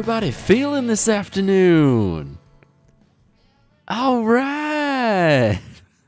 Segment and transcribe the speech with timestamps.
[0.00, 2.38] Everybody feeling this afternoon?
[3.86, 5.60] All right.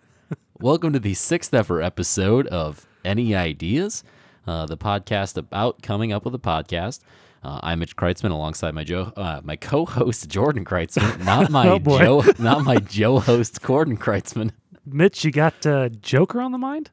[0.58, 4.02] Welcome to the sixth ever episode of Any Ideas,
[4.46, 7.00] uh, the podcast about coming up with a podcast.
[7.44, 11.78] Uh, I'm Mitch Kreitzman alongside my Joe, uh, my co-host Jordan Kreitzman, not my Oh.
[11.78, 14.52] Joe, not my Joe host Gordon Kreitzman.
[14.86, 16.90] Mitch, you got uh, Joker on the mind?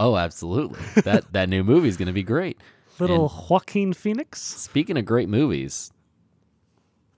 [0.00, 0.80] Oh, absolutely.
[1.02, 2.58] That that new movie is going to be great.
[2.98, 4.40] Little Joaquin Phoenix?
[4.42, 5.92] Speaking of great movies,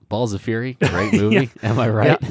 [0.09, 1.49] Balls of Fury, great movie.
[1.63, 2.17] Am I right?
[2.21, 2.29] Yeah.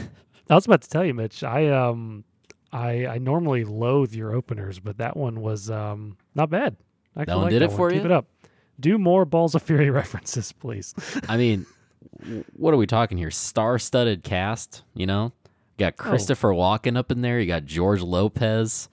[0.51, 1.43] I was about to tell you, Mitch.
[1.43, 2.25] I um,
[2.73, 6.77] I I normally loathe your openers, but that one was um not bad.
[7.17, 8.05] I actually one like did that it for Keep you?
[8.07, 8.27] it up.
[8.80, 10.95] Do more Balls of Fury references, please.
[11.29, 11.65] I mean,
[12.56, 13.31] what are we talking here?
[13.31, 15.25] Star-studded cast, you know?
[15.78, 15.91] You Oh.
[15.91, 17.39] got Christopher Walken up in there.
[17.41, 18.89] You got George Lopez.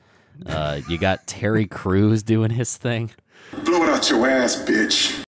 [0.45, 3.11] Uh, you got Terry Crews doing his thing.
[3.63, 5.23] Blow it out your ass, bitch.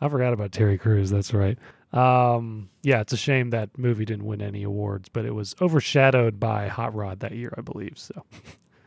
[0.00, 1.10] I forgot about Terry Crews.
[1.10, 1.58] That's right.
[1.92, 6.38] Um, yeah, it's a shame that movie didn't win any awards, but it was overshadowed
[6.38, 7.94] by Hot Rod that year, I believe.
[7.96, 8.22] So,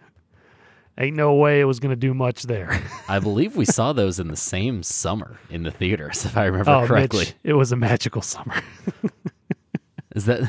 [0.98, 2.82] ain't no way it was going to do much there.
[3.08, 6.72] I believe we saw those in the same summer in the theaters, if I remember
[6.72, 7.26] oh, correctly.
[7.26, 8.62] Mitch, it was a magical summer.
[10.16, 10.42] Is that?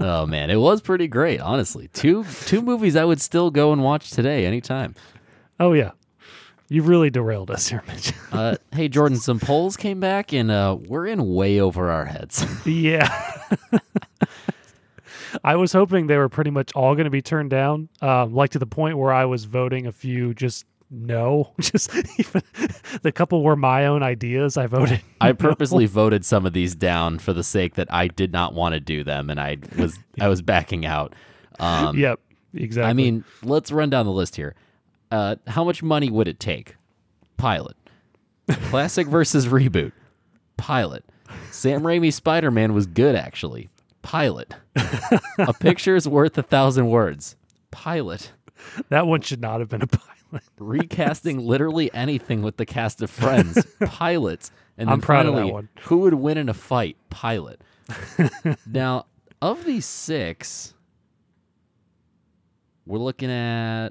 [0.00, 1.88] oh man, it was pretty great, honestly.
[1.88, 4.94] Two two movies I would still go and watch today, anytime.
[5.60, 5.90] Oh yeah,
[6.70, 8.12] you've really derailed us here, Mitch.
[8.32, 12.46] Uh, hey Jordan, some polls came back, and uh, we're in way over our heads.
[12.64, 13.12] yeah.
[15.42, 18.50] I was hoping they were pretty much all going to be turned down, um, like
[18.50, 21.52] to the point where I was voting a few just no.
[21.60, 22.42] Just even
[23.02, 24.56] the couple were my own ideas.
[24.56, 25.00] I voted.
[25.20, 25.34] I no.
[25.34, 28.80] purposely voted some of these down for the sake that I did not want to
[28.80, 31.14] do them, and I was I was backing out.
[31.58, 32.20] Um, Yep.
[32.54, 32.90] Exactly.
[32.90, 34.56] I mean, let's run down the list here.
[35.10, 36.76] Uh, how much money would it take?
[37.36, 37.76] Pilot.
[38.48, 39.92] Classic versus reboot.
[40.56, 41.04] Pilot.
[41.50, 43.70] Sam Raimi's Spider Man was good, actually.
[44.02, 44.54] Pilot.
[45.38, 47.36] a picture is worth a thousand words.
[47.70, 48.32] Pilot.
[48.88, 50.42] that one should not have been a pilot.
[50.58, 53.64] Recasting literally anything with the cast of Friends.
[53.84, 54.50] Pilot.
[54.78, 55.68] And then I'm proud of that one.
[55.82, 56.96] who would win in a fight?
[57.10, 57.60] Pilot.
[58.66, 59.06] now,
[59.42, 60.74] of these six,
[62.86, 63.90] we're looking at,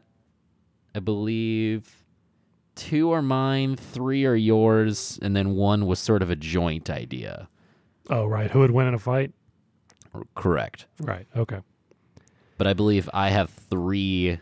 [1.00, 2.04] I believe,
[2.76, 7.48] two are mine, three are yours, and then one was sort of a joint idea.
[8.10, 9.32] Oh right, who would win in a fight?
[10.36, 10.88] Correct.
[11.00, 11.26] Right.
[11.38, 11.60] Okay.
[12.58, 14.42] But I believe I have three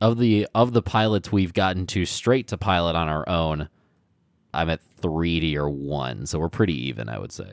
[0.00, 3.68] of the of the pilots we've gotten to straight to pilot on our own.
[4.52, 7.52] I'm at three to your one, so we're pretty even, I would say.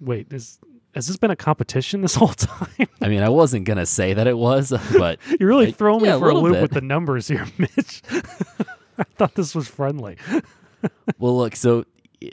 [0.00, 0.58] Wait, is
[0.96, 2.88] has this been a competition this whole time?
[3.00, 6.08] I mean, I wasn't gonna say that it was, but You're really Uh, throwing me
[6.08, 6.62] a for a loop bit.
[6.62, 8.02] with the numbers here, Mitch.
[8.98, 10.16] I thought this was friendly.
[11.18, 11.54] well, look.
[11.54, 11.84] So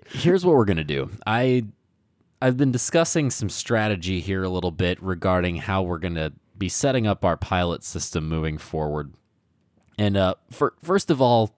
[0.07, 1.09] here's what we're gonna do.
[1.27, 1.65] I
[2.41, 7.05] I've been discussing some strategy here a little bit regarding how we're gonna be setting
[7.05, 9.13] up our pilot system moving forward.
[9.97, 11.53] And uh, for, first of all,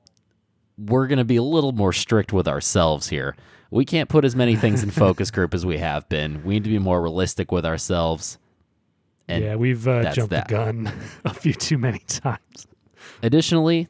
[0.78, 3.36] we're gonna be a little more strict with ourselves here.
[3.72, 6.44] We can't put as many things in focus group as we have been.
[6.44, 8.38] We need to be more realistic with ourselves.
[9.28, 10.48] And yeah, we've uh, jumped that.
[10.48, 10.92] the gun
[11.26, 12.68] a few too many times.
[13.24, 13.88] Additionally,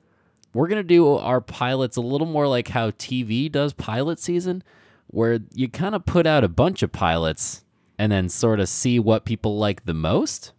[0.53, 4.63] we're going to do our pilots a little more like how TV does pilot season,
[5.07, 7.65] where you kind of put out a bunch of pilots
[7.99, 10.53] and then sort of see what people like the most.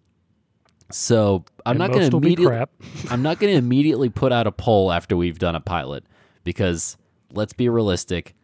[0.90, 2.64] So I'm And not going to immediately.
[3.10, 6.04] I'm not going to immediately put out a poll after we've done a pilot
[6.44, 6.96] because
[7.32, 8.34] let's be realistic.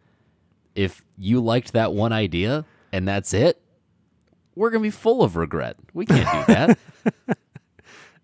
[0.75, 3.61] If you liked that one idea and that's it,
[4.55, 5.77] we're going to be full of regret.
[5.93, 6.77] We can't do that.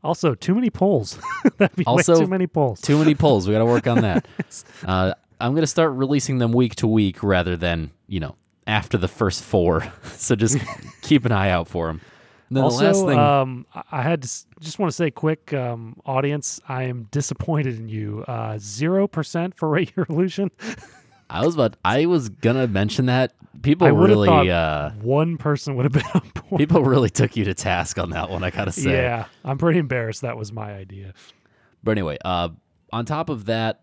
[0.01, 1.19] Also, too many polls.
[1.57, 2.79] That'd be Also, too many polls.
[2.79, 3.45] Too many polls.
[3.47, 4.27] We got to work on that.
[4.85, 8.35] Uh, I'm going to start releasing them week to week rather than, you know,
[8.65, 9.91] after the first four.
[10.13, 10.57] so just
[11.01, 11.99] keep an eye out for them.
[12.49, 13.19] then also, the last thing.
[13.19, 17.77] um, I- had to s- just want to say, quick, um, audience, I am disappointed
[17.77, 18.23] in you.
[18.27, 20.49] Uh, Zero percent for rate your illusion.
[21.29, 21.77] I was about.
[21.85, 23.33] I was gonna mention that.
[23.61, 24.49] People I really.
[24.49, 26.59] Uh, one person would have been on board.
[26.59, 28.43] people really took you to task on that one.
[28.43, 28.91] I gotta say.
[28.91, 30.21] Yeah, I'm pretty embarrassed.
[30.21, 31.13] That was my idea.
[31.83, 32.49] But anyway, uh,
[32.91, 33.81] on top of that,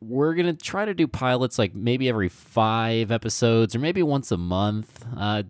[0.00, 4.36] we're gonna try to do pilots like maybe every five episodes or maybe once a
[4.36, 5.44] month, uh,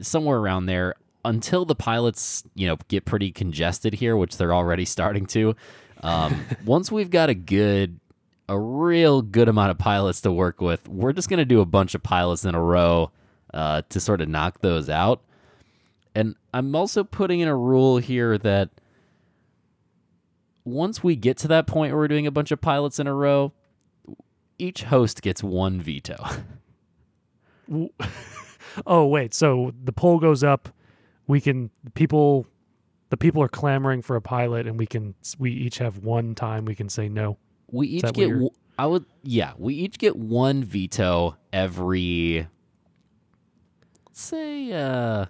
[0.00, 0.94] somewhere around there,
[1.24, 5.56] until the pilots, you know, get pretty congested here, which they're already starting to.
[6.02, 7.98] Um, once we've got a good,
[8.48, 11.94] a real good amount of pilots to work with, we're just gonna do a bunch
[11.94, 13.10] of pilots in a row
[13.54, 15.22] uh, to sort of knock those out.
[16.14, 18.70] And I'm also putting in a rule here that
[20.64, 23.14] once we get to that point where we're doing a bunch of pilots in a
[23.14, 23.52] row,
[24.58, 26.16] each host gets one veto.
[28.86, 30.68] Oh wait, so the poll goes up.
[31.26, 32.46] We can people,
[33.08, 36.64] the people are clamoring for a pilot, and we can we each have one time
[36.64, 37.38] we can say no.
[37.70, 38.30] We each get.
[38.78, 39.04] I would.
[39.22, 42.46] Yeah, we each get one veto every.
[44.06, 45.26] Let's say uh,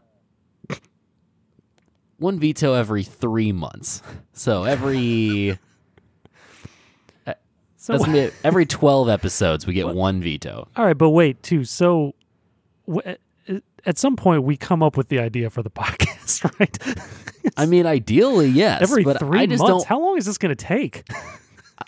[2.19, 4.03] one veto every three months.
[4.33, 5.53] So every
[7.27, 7.35] uh,
[7.77, 10.69] So that's gonna be every twelve episodes we get one veto.
[10.77, 11.65] all right, but wait, too.
[11.65, 12.15] So
[12.87, 13.21] w- at-
[13.85, 16.77] at some point we come up with the idea for the podcast, right?
[17.57, 18.83] I mean, ideally, yes.
[18.83, 19.85] Every but three I just months.
[19.85, 19.87] don't.
[19.87, 21.05] How long is this going to take?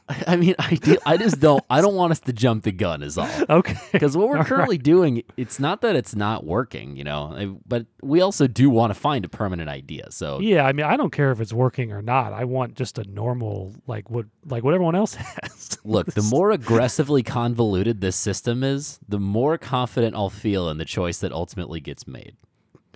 [0.08, 1.62] I mean, ide- I just don't.
[1.70, 3.02] I don't want us to jump the gun.
[3.02, 3.28] Is all.
[3.50, 3.76] okay.
[3.92, 7.86] Because what we're All currently doing, it's not that it's not working, you know, but
[8.02, 10.10] we also do want to find a permanent idea.
[10.10, 12.32] So Yeah, I mean, I don't care if it's working or not.
[12.32, 15.78] I want just a normal, like what, like what everyone else has.
[15.84, 20.84] look, the more aggressively convoluted this system is, the more confident I'll feel in the
[20.84, 22.36] choice that ultimately gets made.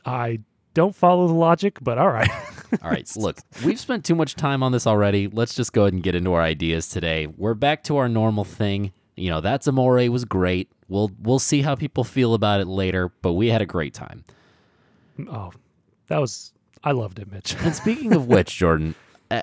[0.04, 0.40] I
[0.74, 2.30] don't follow the logic, but all right.
[2.82, 5.28] All right, look, we've spent too much time on this already.
[5.28, 7.26] Let's just go ahead and get into our ideas today.
[7.26, 8.92] We're back to our normal thing.
[9.16, 10.70] You know, that's Amore was great.
[10.88, 14.24] We'll we'll see how people feel about it later, but we had a great time.
[15.28, 15.52] oh,
[16.08, 16.52] that was.
[16.84, 17.54] I loved it, Mitch.
[17.60, 18.94] And speaking of which, Jordan,
[19.30, 19.42] uh,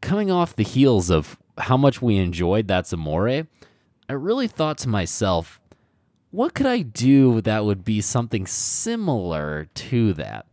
[0.00, 3.46] coming off the heels of how much we enjoyed That's Amore,
[4.08, 5.60] I really thought to myself,
[6.30, 10.46] what could I do that would be something similar to that?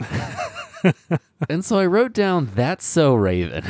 [1.48, 3.64] and so I wrote down That's So Raven.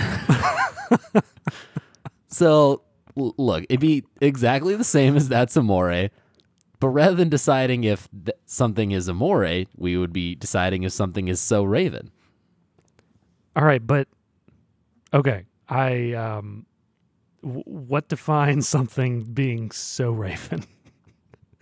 [2.29, 2.83] so,
[3.17, 6.09] look, it'd be exactly the same as That's Amore.
[6.81, 11.29] But rather than deciding if th- something is Amore, we would be deciding if something
[11.29, 12.11] is So Raven.
[13.55, 14.09] All right, but
[15.13, 15.45] okay.
[15.69, 16.67] I um,
[17.43, 20.65] w- what defines something being so Raven?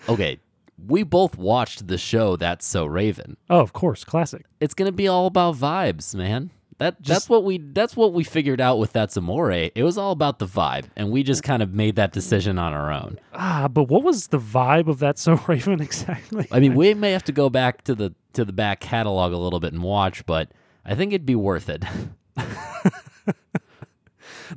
[0.08, 0.38] Okay,
[0.86, 3.36] we both watched the show That's So Raven.
[3.48, 4.44] Oh, of course, classic.
[4.60, 6.50] It's gonna be all about vibes, man.
[6.80, 9.50] That that's what we that's what we figured out with That's Amore.
[9.52, 12.72] It was all about the vibe, and we just kind of made that decision on
[12.72, 13.18] our own.
[13.34, 16.48] Ah, but what was the vibe of that so Raven exactly?
[16.50, 19.36] I mean, we may have to go back to the to the back catalog a
[19.36, 20.52] little bit and watch, but
[20.86, 21.84] I think it'd be worth it.
[22.36, 23.34] that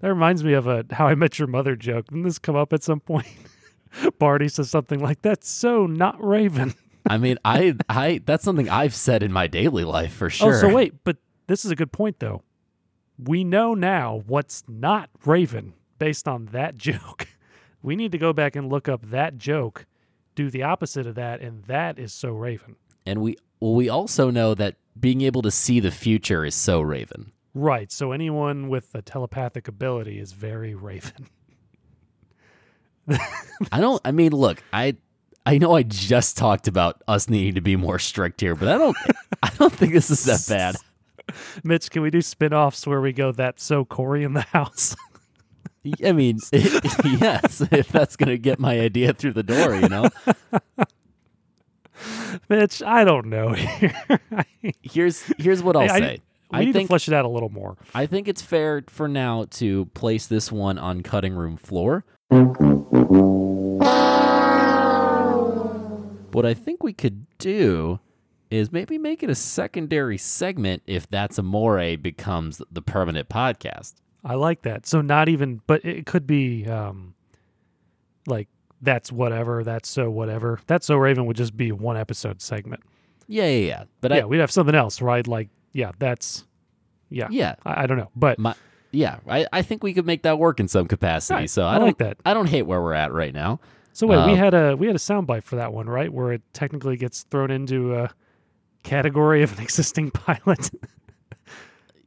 [0.02, 2.08] reminds me of a How I Met Your Mother joke.
[2.08, 3.28] Didn't this come up at some point?
[4.20, 6.74] Barney says something like, "That's so not Raven."
[7.10, 10.56] I mean, I I that's something I've said in my daily life for sure.
[10.56, 11.18] Oh, so wait, but
[11.48, 12.42] this is a good point though.
[13.24, 17.28] We know now what's not Raven based on that joke.
[17.82, 19.86] We need to go back and look up that joke,
[20.36, 22.78] do the opposite of that, and that is so Raven.
[23.06, 26.82] And we well, we also know that being able to see the future is so
[26.82, 27.32] Raven.
[27.54, 27.92] Right.
[27.92, 31.28] So anyone with a telepathic ability is very Raven.
[33.10, 34.02] I don't.
[34.06, 34.96] I mean, look, I
[35.46, 38.78] I know I just talked about us needing to be more strict here, but I
[38.78, 38.98] don't.
[39.44, 40.76] I don't think this is that bad.
[41.64, 44.96] Mitch, can we do spin-offs where we go that's so Cory in the house?
[46.04, 50.10] I mean, yes, if that's gonna get my idea through the door, you know.
[52.50, 53.94] Mitch, I don't know here.
[54.82, 56.20] Here's here's what I'll I- say.
[56.52, 57.78] we I need think to flesh it out a little more.
[57.94, 62.06] I think it's fair for now to place this one on cutting room floor.
[66.32, 68.00] What I think we could do
[68.50, 73.94] is maybe make it a secondary segment if that's Amore becomes the permanent podcast.
[74.24, 74.86] I like that.
[74.86, 77.14] So not even, but it could be um,
[78.26, 78.48] like
[78.82, 79.64] that's whatever.
[79.64, 80.60] That's so whatever.
[80.68, 82.84] That's so Raven would just be one episode segment.
[83.28, 83.84] Yeah, yeah, yeah.
[84.02, 85.26] But yeah, I, we'd have something else, right?
[85.28, 86.46] Like, yeah, that's
[87.10, 87.28] yeah.
[87.30, 88.56] yeah, I, I don't know, but my,
[88.94, 89.18] yeah.
[89.28, 91.34] I, I think we could make that work in some capacity.
[91.42, 92.18] Right, So I I, don't like that.
[92.26, 93.60] I don't hate where we're at right now.
[93.92, 96.12] so wait, we uh, had a we had a soundbite for that one, right?
[96.14, 98.10] Where it technically gets thrown into a
[98.84, 100.70] category of an existing pilot.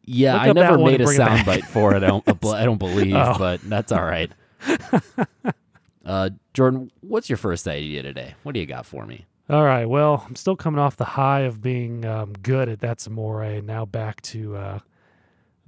[0.09, 2.05] Yeah, I never made a soundbite for it.
[2.05, 2.25] I don't.
[2.47, 3.35] I don't believe, Oh.
[3.38, 4.31] but that's all right.
[6.07, 8.35] uh, Jordan, what's your first idea today?
[8.45, 9.26] What do you got for me?
[9.50, 9.85] All right.
[9.85, 13.66] Well, I'm still coming off the high of being um, good at That's Amore, and
[13.66, 14.78] now back to uh,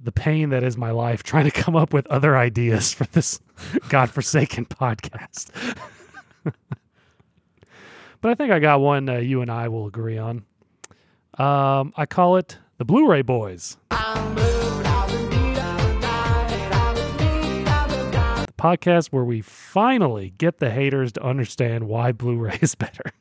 [0.01, 3.39] the pain that is my life, trying to come up with other ideas for this
[3.89, 5.51] godforsaken podcast.
[8.21, 10.45] but I think I got one uh, you and I will agree on.
[11.37, 13.77] Um, I call it the Blu-ray Boys.
[18.57, 23.13] Podcast where we finally get the haters to understand why Blu-ray is better.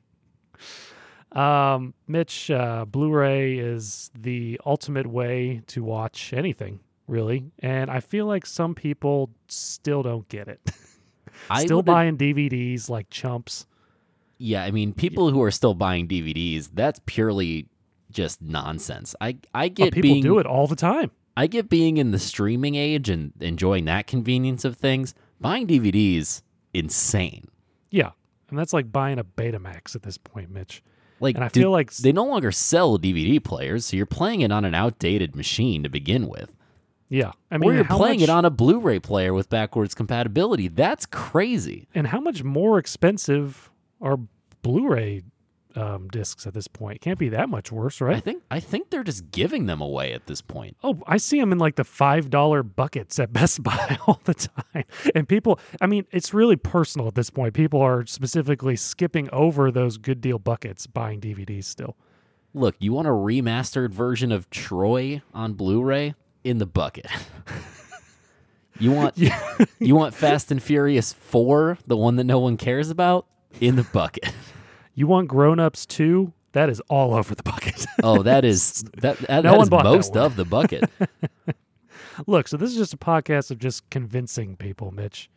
[1.32, 8.26] Um, Mitch, uh, Blu-ray is the ultimate way to watch anything, really, and I feel
[8.26, 10.60] like some people still don't get it.
[11.60, 13.64] Still buying DVDs like chumps.
[14.38, 17.68] Yeah, I mean, people who are still buying DVDs, that's purely
[18.10, 19.14] just nonsense.
[19.20, 21.10] I I Oh, get people being do it all the time.
[21.36, 25.14] I get being in the streaming age and enjoying that convenience of things.
[25.40, 26.42] Buying DVDs,
[26.74, 27.46] insane.
[27.90, 28.10] Yeah.
[28.50, 30.82] And that's like buying a Betamax at this point, Mitch.
[31.20, 34.40] Like, And I do- feel like they no longer sell DVD players, so you're playing
[34.42, 36.52] it on an outdated machine to begin with.
[37.08, 37.32] Yeah.
[37.50, 40.68] I mean, or you're playing much, it on a Blu-ray player with backwards compatibility.
[40.68, 41.88] That's crazy.
[41.94, 43.70] And how much more expensive
[44.00, 44.18] are
[44.62, 45.22] Blu-ray
[45.78, 46.96] um, discs at this point?
[46.96, 48.16] It can't be that much worse, right?
[48.16, 50.76] I think I think they're just giving them away at this point.
[50.82, 54.34] Oh, I see them in like the five dollar buckets at Best Buy all the
[54.34, 54.84] time.
[55.14, 57.54] And people, I mean, it's really personal at this point.
[57.54, 61.96] People are specifically skipping over those good deal buckets, buying DVDs still.
[62.54, 67.06] Look, you want a remastered version of Troy on Blu-ray in the bucket.
[68.80, 69.18] you want
[69.78, 73.26] you want Fast and Furious 4, the one that no one cares about,
[73.60, 74.32] in the bucket.
[74.98, 76.32] You want Grown Ups too?
[76.54, 77.86] That is all over the bucket.
[78.02, 80.90] Oh, that is that that, No that is bought that most of the bucket.
[82.26, 85.30] Look, so this is just a podcast of just convincing people, Mitch.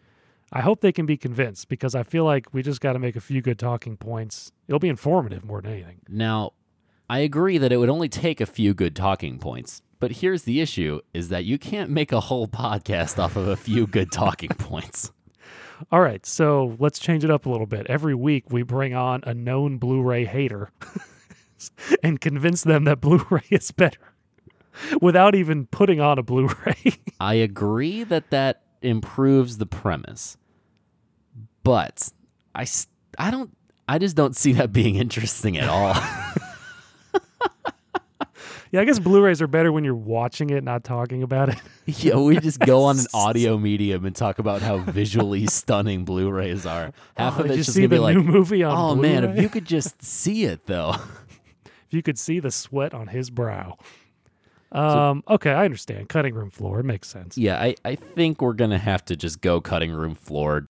[0.51, 3.15] I hope they can be convinced because I feel like we just got to make
[3.15, 4.51] a few good talking points.
[4.67, 5.99] It'll be informative more than anything.
[6.09, 6.53] Now,
[7.07, 10.59] I agree that it would only take a few good talking points, but here's the
[10.59, 14.49] issue is that you can't make a whole podcast off of a few good talking
[14.49, 15.11] points.
[15.91, 17.87] All right, so let's change it up a little bit.
[17.87, 20.69] Every week we bring on a known Blu-ray hater
[22.03, 24.13] and convince them that Blu-ray is better
[25.01, 26.99] without even putting on a Blu-ray.
[27.19, 30.37] I agree that that improves the premise,
[31.63, 32.09] but
[32.53, 32.65] I,
[33.17, 33.55] I don't
[33.87, 35.93] I just don't see that being interesting at all.
[38.71, 41.57] Yeah, I guess Blu-rays are better when you're watching it, not talking about it.
[41.85, 46.65] yeah, we just go on an audio medium and talk about how visually stunning Blu-rays
[46.65, 46.91] are.
[47.15, 49.23] Half Oh, of did it's just see gonna be like, new movie on oh man,
[49.23, 50.95] if you could just see it though.
[51.65, 53.77] if you could see the sweat on his brow.
[54.71, 56.07] Um, okay, I understand.
[56.07, 57.37] Cutting room floor, it makes sense.
[57.37, 60.65] Yeah, I, I think we're gonna have to just go cutting room floor.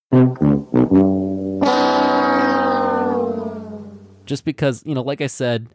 [4.26, 5.68] Just because, you know, like I said,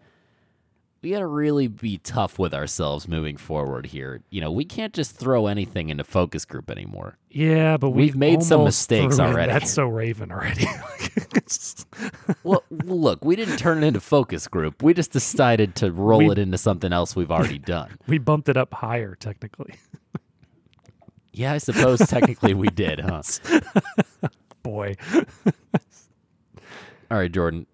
[1.02, 4.22] we gotta really be tough with ourselves moving forward here.
[4.30, 7.18] You know, we can't just throw anything into focus group anymore.
[7.30, 9.52] Yeah, but We've we made some mistakes already.
[9.52, 10.66] That's so Raven already.
[12.44, 14.84] Well, well, look, we didn't turn it into focus group.
[14.84, 17.98] We just decided to roll We- it into something else we've already done.
[18.08, 19.76] we bumped it up higher, technically.
[21.32, 23.22] Yeah, I suppose technically we did, huh?
[24.64, 24.96] Boy,
[27.12, 27.68] All right, Jordan.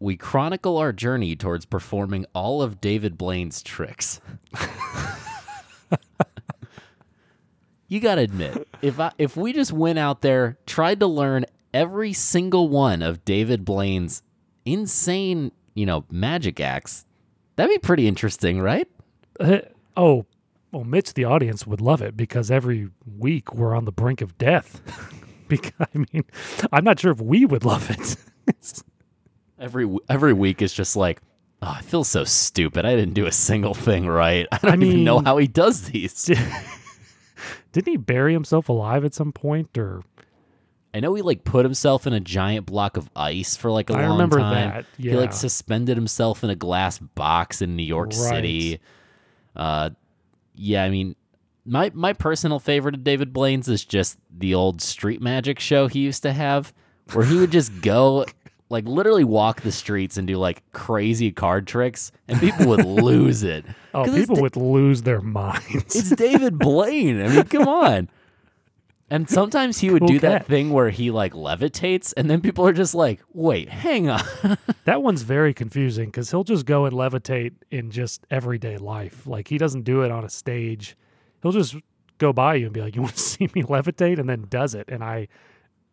[0.00, 4.20] We chronicle our journey towards performing all of David Blaine's tricks.
[7.88, 11.46] you got to admit, if I if we just went out there, tried to learn
[11.74, 14.22] every single one of David Blaine's
[14.64, 17.06] insane, you know, magic acts,
[17.56, 18.88] that'd be pretty interesting, right?
[19.40, 19.58] Uh,
[19.96, 20.26] oh,
[20.72, 22.88] well, Mitch, the audience would love it because every
[23.18, 24.80] week we're on the brink of death.
[25.48, 26.24] because I mean,
[26.72, 28.16] I'm not sure if we would love it.
[29.60, 31.20] Every every week is just like,
[31.62, 32.84] oh, I feel so stupid.
[32.84, 34.46] I didn't do a single thing right.
[34.52, 36.30] I don't even know how he does these.
[37.72, 39.76] Didn't he bury himself alive at some point?
[39.76, 40.02] Or
[40.94, 43.94] I know he like put himself in a giant block of ice for like a
[43.94, 44.70] I long remember time.
[44.70, 48.80] that, He like suspended himself in a glass box in New York City.
[49.54, 49.90] Uh,
[50.54, 51.14] yeah, I mean,
[51.64, 56.00] my my personal favorite of David Blaine's is just the old street magic show he
[56.00, 56.72] used to have,
[57.12, 58.24] where he would just go.
[58.70, 63.42] Like literally walk the streets and do like crazy card tricks, and people would lose
[63.42, 63.64] it.
[63.94, 65.96] oh, 'Cause it's people Da- would lose their minds.
[65.96, 67.20] it's David Blaine.
[67.22, 68.08] I mean, come on.
[69.10, 70.46] And sometimes he would Cool do that cat.
[70.48, 74.22] thing where he like levitates, and then people are just like, "Wait, hang on."
[74.84, 79.26] That one's very confusing because he'll just go and levitate in just everyday life.
[79.26, 80.94] Like he doesn't do it on a stage.
[81.42, 81.74] He'll just
[82.18, 84.74] go by you and be like, "You want to see me levitate?" and then does
[84.74, 84.88] it.
[84.88, 85.28] And I,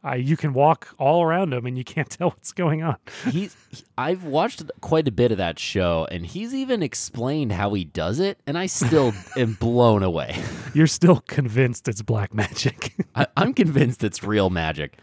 [0.06, 2.98] I, you can walk all around him and you can't tell what's going on.
[3.30, 7.74] he's he- I've watched quite a bit of that show, and he's even explained how
[7.74, 10.42] he does it, and I still am blown away.
[10.74, 12.94] You're still convinced it's black magic.
[13.16, 14.98] I, I'm convinced it's real magic.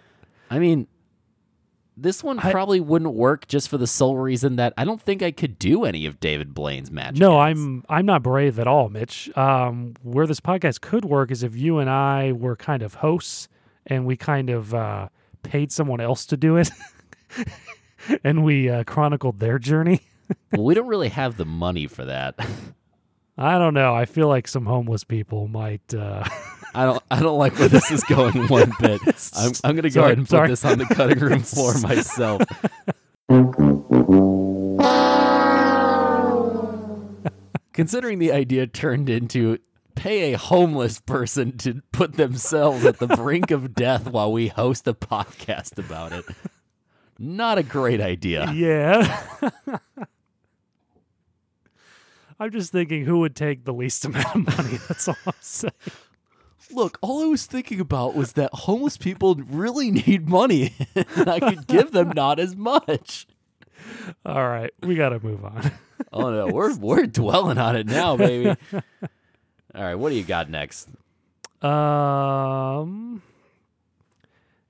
[0.51, 0.87] I mean,
[1.97, 5.23] this one I- probably wouldn't work just for the sole reason that I don't think
[5.23, 7.19] I could do any of David Blaine's magic.
[7.21, 7.59] no, acts.
[7.59, 9.35] I'm I'm not brave at all, Mitch.
[9.37, 13.49] Um, where this podcast could work is if you and I were kind of hosts
[13.87, 15.09] and we kind of uh,
[15.43, 16.71] paid someone else to do it,
[18.25, 20.01] and we uh, chronicled their journey.
[20.53, 22.35] well, we don't really have the money for that.
[23.39, 23.95] I don't know.
[23.95, 25.95] I feel like some homeless people might.
[25.95, 26.23] Uh,
[26.75, 27.03] I don't.
[27.11, 29.01] I don't like where this is going one bit.
[29.35, 30.49] I'm, I'm going to go Sorry, ahead and sorry.
[30.49, 32.43] put this on the cutting room floor myself.
[37.73, 39.59] Considering the idea turned into
[39.95, 44.87] pay a homeless person to put themselves at the brink of death while we host
[44.89, 46.25] a podcast about it,
[47.19, 48.51] not a great idea.
[48.53, 49.21] yeah.
[52.41, 54.79] I'm just thinking who would take the least amount of money.
[54.89, 55.73] That's all I'm saying.
[56.73, 61.39] Look, all I was thinking about was that homeless people really need money, and I
[61.39, 63.27] could give them not as much.
[64.25, 65.71] All right, we got to move on.
[66.13, 68.57] Oh no, we're we're dwelling on it now, baby.
[69.75, 70.88] All right, what do you got next?
[71.62, 73.23] Um,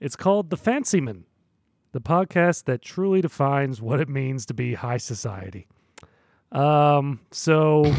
[0.01, 1.25] it's called The Fancyman,
[1.93, 5.67] the podcast that truly defines what it means to be high society.
[6.53, 7.85] Um, so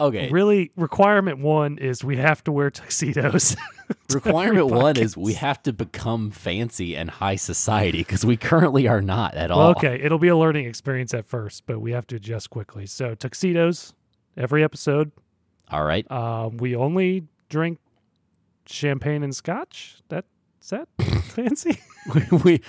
[0.00, 3.56] Okay, really, requirement one is we have to wear tuxedos.
[4.24, 9.02] requirement one is we have to become fancy and high society because we currently are
[9.02, 9.58] not at all.
[9.58, 12.86] Well, okay, it'll be a learning experience at first, but we have to adjust quickly.
[12.86, 13.94] So tuxedos
[14.36, 15.12] every episode.
[15.70, 16.08] All right.
[16.10, 17.78] Um, we only drink
[18.66, 19.96] champagne and scotch.
[20.08, 20.24] That
[20.62, 20.88] is that
[21.24, 21.78] fancy?
[22.14, 22.60] we, we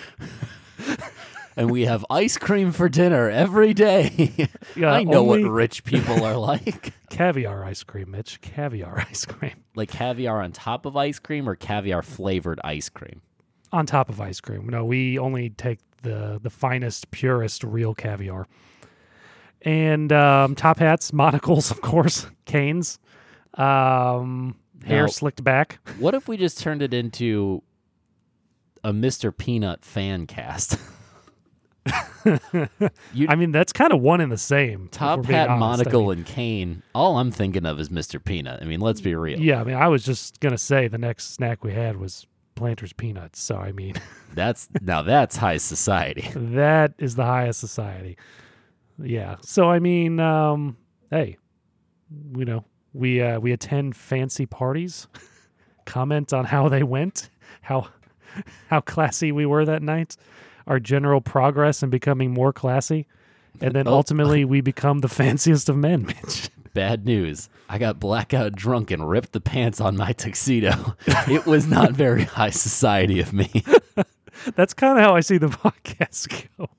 [1.57, 4.49] and we have ice cream for dinner every day.
[4.75, 6.91] Yeah, I know only what rich people are like.
[7.09, 8.41] caviar ice cream, Mitch.
[8.41, 13.21] Caviar ice cream like caviar on top of ice cream or caviar flavored ice cream.
[13.71, 14.67] on top of ice cream.
[14.67, 18.47] No, we only take the the finest, purest, real caviar.
[19.61, 22.99] And um, top hats, monocles, of course, canes,
[23.53, 25.79] um, hair Now- slicked back.
[25.99, 27.63] What if we just turned it into
[28.83, 29.35] a Mr.
[29.35, 30.77] Peanut fan cast?
[33.13, 34.87] You- I mean, that's kind of one and the same.
[34.91, 35.51] Top hat, honest.
[35.51, 35.59] I
[35.91, 36.83] monocle, mean, and cane.
[36.95, 38.23] All I'm thinking of is Mr.
[38.23, 38.61] Peanut.
[38.61, 39.39] I mean, let's be real.
[39.39, 42.93] Yeah, I mean, I was just gonna say the next snack we had was Planters
[42.93, 43.39] peanuts.
[43.41, 43.93] So I mean,
[44.33, 46.27] That's now that's high society.
[46.35, 48.17] that is the highest society.
[48.97, 49.35] Yeah.
[49.41, 50.77] So I mean, um,
[51.11, 51.37] hey,
[52.35, 55.07] you know, we uh, we attend fancy parties,
[55.85, 57.29] comment on how they went,
[57.61, 57.87] how
[58.69, 60.15] how classy we were that night,
[60.67, 63.05] our general progress in becoming more classy,
[63.61, 63.93] and then Oh.
[63.93, 66.49] ultimately we become the fanciest of men, Mitch.
[66.73, 67.49] Bad news.
[67.69, 70.95] I got blackout drunk and ripped the pants on my tuxedo.
[71.29, 73.49] It was not very high society of me.
[74.55, 76.69] That's kind of how I see the podcast go.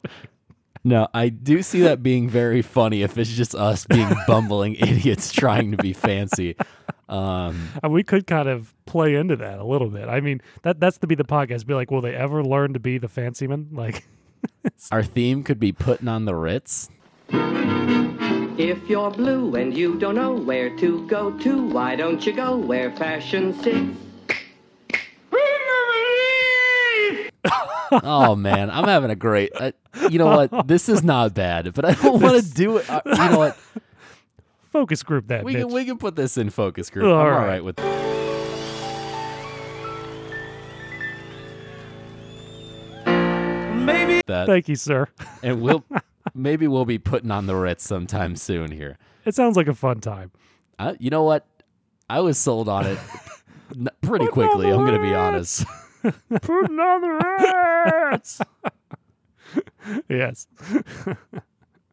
[0.85, 5.33] No, I do see that being very funny if it's just us being bumbling idiots
[5.33, 6.55] trying to be fancy.
[7.09, 10.09] Um, And we could kind of play into that a little bit.
[10.09, 11.67] I mean, that that's to be the podcast.
[11.67, 13.69] Be like, will they ever learn to be the fancy man?
[13.73, 14.07] Like,
[14.93, 16.89] our theme could be putting on the Ritz.
[18.59, 22.57] If you're blue and you don't know where to go to, why don't you go
[22.57, 23.99] where fashion sits?
[28.03, 29.53] Oh man, I'm having a great.
[29.55, 29.71] Uh,
[30.11, 30.67] you know what?
[30.67, 32.91] This is not bad, but I don't want to do it.
[32.91, 33.57] Uh, you know what?
[34.77, 35.43] Focus group that.
[35.45, 35.63] We Mitch.
[35.65, 37.07] can we can put this in focus group.
[37.07, 37.47] All I'm all right.
[37.47, 37.79] right with.
[43.87, 45.07] Maybe that, Thank you, sir.
[45.43, 45.85] and we'll
[46.35, 48.99] maybe we'll be putting on the Ritz sometime soon here.
[49.25, 50.31] It sounds like a fun time.
[50.79, 51.47] Uh, you know what?
[52.11, 52.99] I was sold on it
[54.03, 54.71] pretty quickly.
[54.71, 55.65] I'm gonna be honest.
[56.43, 58.41] Putting on the rats.
[60.09, 60.47] yes.
[61.07, 61.15] All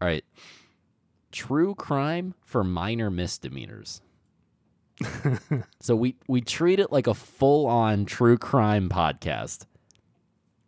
[0.02, 0.24] right,
[1.34, 4.02] true crime for minor misdemeanors.
[5.82, 9.66] so we we treat it like a full on true crime podcast,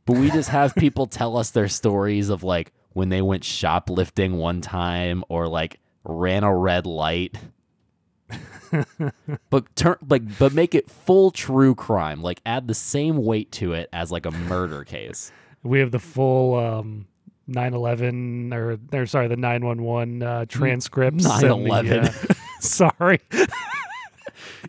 [0.05, 4.37] but we just have people tell us their stories of like when they went shoplifting
[4.37, 7.37] one time or like ran a red light.
[9.51, 13.73] but turn like but make it full true crime like add the same weight to
[13.73, 17.05] it as like a murder case We have the full um,
[17.49, 21.25] 9/11 or, or sorry, the 911 uh, transcripts.
[21.25, 22.29] and the, 9/11.
[22.29, 23.19] uh, sorry.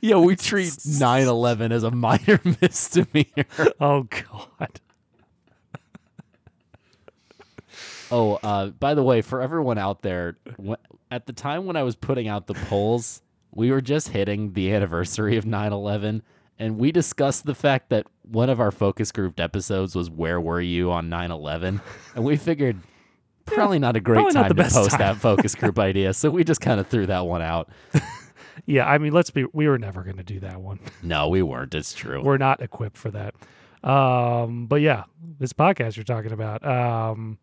[0.03, 3.47] yeah we treat 9-11 as a minor misdemeanor
[3.81, 4.81] Oh God.
[8.11, 10.37] Oh, uh, by the way, for everyone out there,
[11.11, 13.21] at the time when I was putting out the polls,
[13.53, 16.23] we were just hitting the anniversary of 9 11,
[16.59, 20.61] and we discussed the fact that one of our focus group episodes was Where Were
[20.61, 21.81] You on 9 11?
[22.14, 22.79] And we figured
[23.45, 24.99] probably not a great probably time to post time.
[24.99, 27.69] that focus group idea, so we just kind of threw that one out.
[28.64, 29.45] Yeah, I mean, let's be.
[29.53, 30.81] We were never going to do that one.
[31.03, 31.75] No, we weren't.
[31.75, 32.23] It's true.
[32.23, 33.35] We're not equipped for that.
[33.88, 35.05] Um, but yeah,
[35.38, 37.37] this podcast you're talking about, um,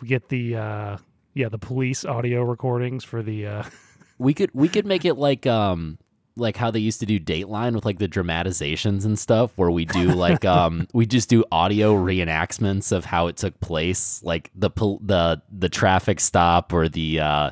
[0.00, 0.96] we get the uh,
[1.34, 3.46] yeah, the police audio recordings for the.
[3.46, 3.62] Uh,
[4.18, 5.98] We could we could make it like um
[6.36, 9.84] like how they used to do Dateline with like the dramatizations and stuff, where we
[9.84, 14.70] do like um we just do audio reenactments of how it took place, like the
[14.70, 17.50] pol- the the traffic stop or the uh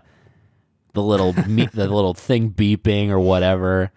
[0.95, 3.91] the little me- the little thing beeping or whatever.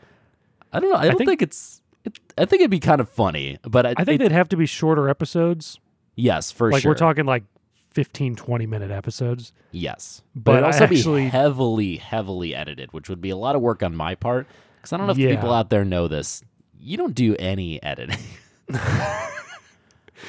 [0.74, 0.98] I don't know.
[0.98, 1.82] I don't think, think- it's.
[2.04, 4.50] It, I think it'd be kind of funny, but I, I think it- they'd have
[4.50, 5.80] to be shorter episodes.
[6.16, 6.92] yes, for like sure.
[6.92, 7.44] we're talking like
[7.92, 9.54] 15, 20 minute episodes.
[9.72, 13.36] Yes, but, But it'd I also actually- be heavily, heavily edited, which would be a
[13.36, 14.48] lot of work on my part.
[14.82, 15.36] Because I don't know if Yeah.
[15.36, 16.42] people out there know this.
[16.80, 18.18] You don't do any editing.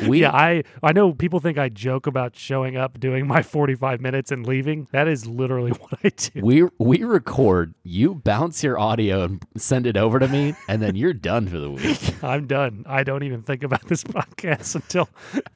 [0.08, 4.00] we yeah, I I know people think I joke about showing up, doing my 45
[4.00, 4.88] minutes and leaving.
[4.90, 6.40] That is literally what I do.
[6.42, 7.74] we we record.
[7.84, 11.58] You bounce your audio and send it over to me, and then you're done for
[11.58, 12.22] the week.
[12.24, 12.84] I'm done.
[12.86, 15.08] I don't even think about this podcast until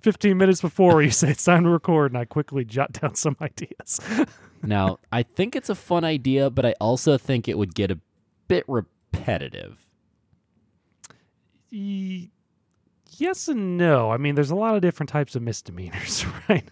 [0.02, 3.36] 15 minutes before you say it's time to record, and I quickly jot down some
[3.40, 4.00] ideas.
[4.62, 7.98] now, I think it's a fun idea, but I also think it would get a
[8.48, 9.86] bit repetitive.
[13.18, 14.10] Yes and no.
[14.10, 16.68] I mean, there's a lot of different types of misdemeanors, right?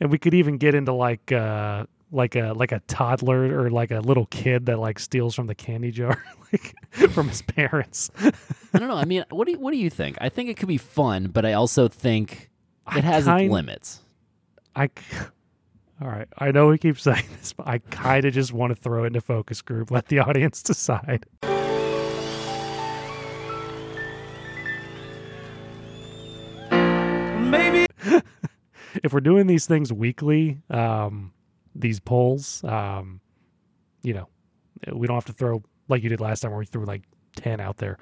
[0.00, 3.90] And we could even get into like uh like a like a toddler or like
[3.90, 6.22] a little kid that like steals from the candy jar
[6.52, 6.74] like
[7.10, 8.10] from his parents.
[8.20, 8.96] I don't know.
[8.96, 10.18] I mean, what do you, what do you think?
[10.20, 12.50] I think it could be fun, but I also think
[12.94, 14.00] it has kind- its limits.
[14.76, 14.88] I
[16.02, 16.26] All right.
[16.38, 19.08] I know we keep saying this, but I kind of just want to throw it
[19.08, 21.26] into focus group, let the audience decide.
[27.50, 27.86] Maybe
[29.04, 31.32] if we're doing these things weekly, um,
[31.76, 33.20] these polls, um,
[34.02, 34.28] you know,
[34.92, 37.02] we don't have to throw like you did last time where we threw like
[37.36, 37.98] 10 out there.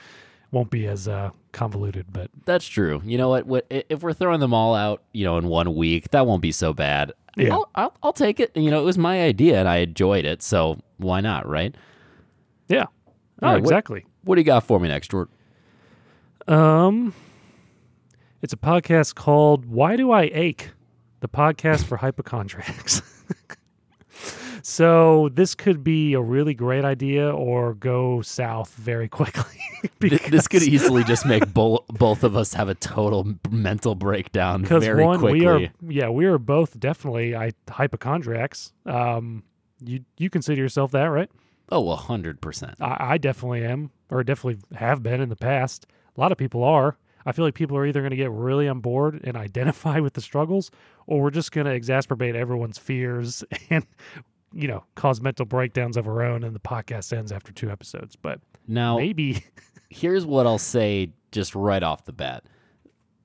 [0.52, 3.02] Won't be as uh, convoluted, but That's true.
[3.04, 3.46] You know what?
[3.46, 6.10] What if we're throwing them all out, you know, in one week?
[6.10, 7.12] That won't be so bad.
[7.36, 7.54] Yeah.
[7.54, 8.56] I'll, I'll, I'll take it.
[8.56, 11.74] You know, it was my idea and I enjoyed it, so why not, right?
[12.68, 12.84] yeah.
[13.42, 14.04] Oh, right, what- exactly.
[14.24, 15.32] What do you got for me next, Jordan?
[16.46, 17.14] Um,
[18.42, 20.70] it's a podcast called "Why Do I Ache?"
[21.20, 23.02] The podcast for hypochondriacs.
[24.62, 29.58] so this could be a really great idea, or go south very quickly.
[30.00, 34.62] Th- This could easily just make bo- both of us have a total mental breakdown
[34.62, 35.40] because very one quickly.
[35.40, 38.72] we are yeah we are both definitely I, hypochondriacs.
[38.86, 39.42] Um,
[39.84, 41.30] you you consider yourself that right?
[41.70, 42.74] Oh, a hundred percent.
[42.80, 45.86] I, I definitely am, or definitely have been in the past.
[46.16, 46.96] A lot of people are.
[47.26, 50.14] I feel like people are either going to get really on board and identify with
[50.14, 50.70] the struggles,
[51.06, 53.86] or we're just going to exacerbate everyone's fears and,
[54.52, 56.44] you know, cause mental breakdowns of her own.
[56.44, 58.16] And the podcast ends after two episodes.
[58.16, 59.44] But Now, maybe,
[59.90, 62.44] here's what I'll say just right off the bat.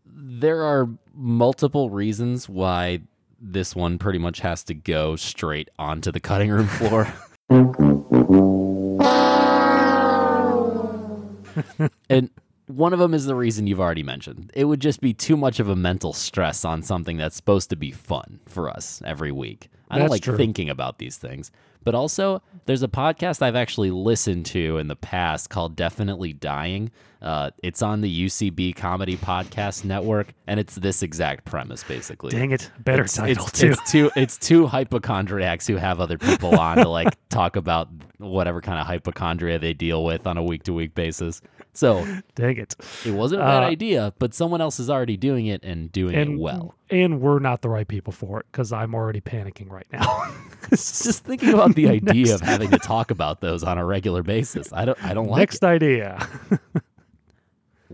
[0.05, 3.01] There are multiple reasons why
[3.39, 7.11] this one pretty much has to go straight onto the cutting room floor.
[12.09, 12.29] and
[12.67, 14.51] one of them is the reason you've already mentioned.
[14.55, 17.75] It would just be too much of a mental stress on something that's supposed to
[17.75, 19.69] be fun for us every week.
[19.89, 20.37] I don't That's like true.
[20.37, 21.51] thinking about these things.
[21.83, 26.91] But also, there's a podcast I've actually listened to in the past called Definitely Dying.
[27.21, 32.29] Uh, it's on the UCB Comedy Podcast Network, and it's this exact premise, basically.
[32.31, 33.71] dang it, better It's, title it's, too.
[33.71, 38.61] it's two it's two hypochondriacs who have other people on to like talk about whatever
[38.61, 41.41] kind of hypochondria they deal with on a week to week basis.
[41.73, 42.73] So dang it.
[43.05, 46.15] it wasn't a bad Uh, idea, but someone else is already doing it and doing
[46.15, 46.73] And it well.
[46.89, 50.33] And we're not the right people for it because I'm already panicking right now.
[50.69, 52.31] Just thinking about the idea Next.
[52.35, 54.71] of having to talk about those on a regular basis.
[54.71, 55.63] I don't I don't like Next it.
[55.65, 56.25] idea.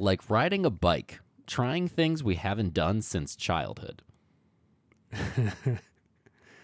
[0.01, 4.01] Like riding a bike, trying things we haven't done since childhood.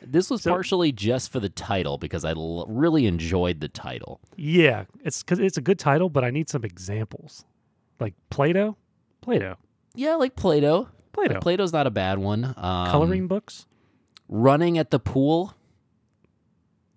[0.02, 4.20] this was So- partially just for the title because I l- really enjoyed the title.
[4.36, 7.46] Yeah, it's because it's a good title, but I need some examples.
[8.00, 8.76] Like Play-Doh,
[9.22, 9.56] Play-Doh,
[9.96, 10.88] Yeah, like Play-Doh.
[11.14, 12.44] Play-Doh, Like Play-Doh's not a bad one.
[12.58, 13.66] Um, coloring books.
[14.30, 15.54] running at the pool.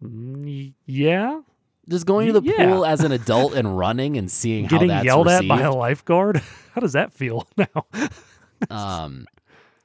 [0.02, 1.40] Mm, yeah,
[1.90, 2.66] Just going to the yeah.
[2.66, 5.50] pool as an adult and running and seeing getting how that's yelled received.
[5.50, 6.40] at by a lifeguard.
[6.72, 7.84] How does that feel now?
[8.70, 9.26] um,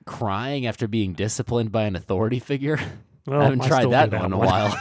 [0.05, 2.79] crying after being disciplined by an authority figure.
[3.27, 4.77] Well, I haven't I tried still that one in a while.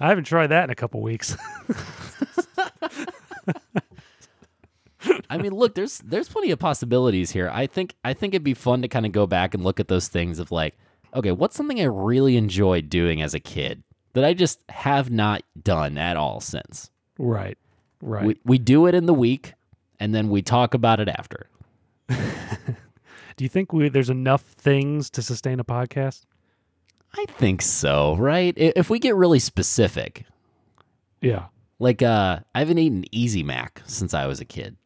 [0.00, 1.36] I haven't tried that in a couple weeks.
[5.28, 7.50] I mean, look, there's there's plenty of possibilities here.
[7.52, 9.88] I think I think it'd be fun to kind of go back and look at
[9.88, 10.78] those things of like,
[11.14, 13.82] okay, what's something I really enjoyed doing as a kid
[14.14, 16.90] that I just have not done at all since.
[17.18, 17.56] right,
[18.00, 18.24] right.
[18.24, 19.52] We we do it in the week,
[20.00, 21.48] and then we talk about it after.
[22.08, 26.22] do you think we, there's enough things to sustain a podcast?
[27.16, 28.54] I think so, right?
[28.56, 30.24] If we get really specific,
[31.20, 31.46] Yeah.
[31.78, 34.76] like uh, I haven't eaten Easy Mac since I was a kid.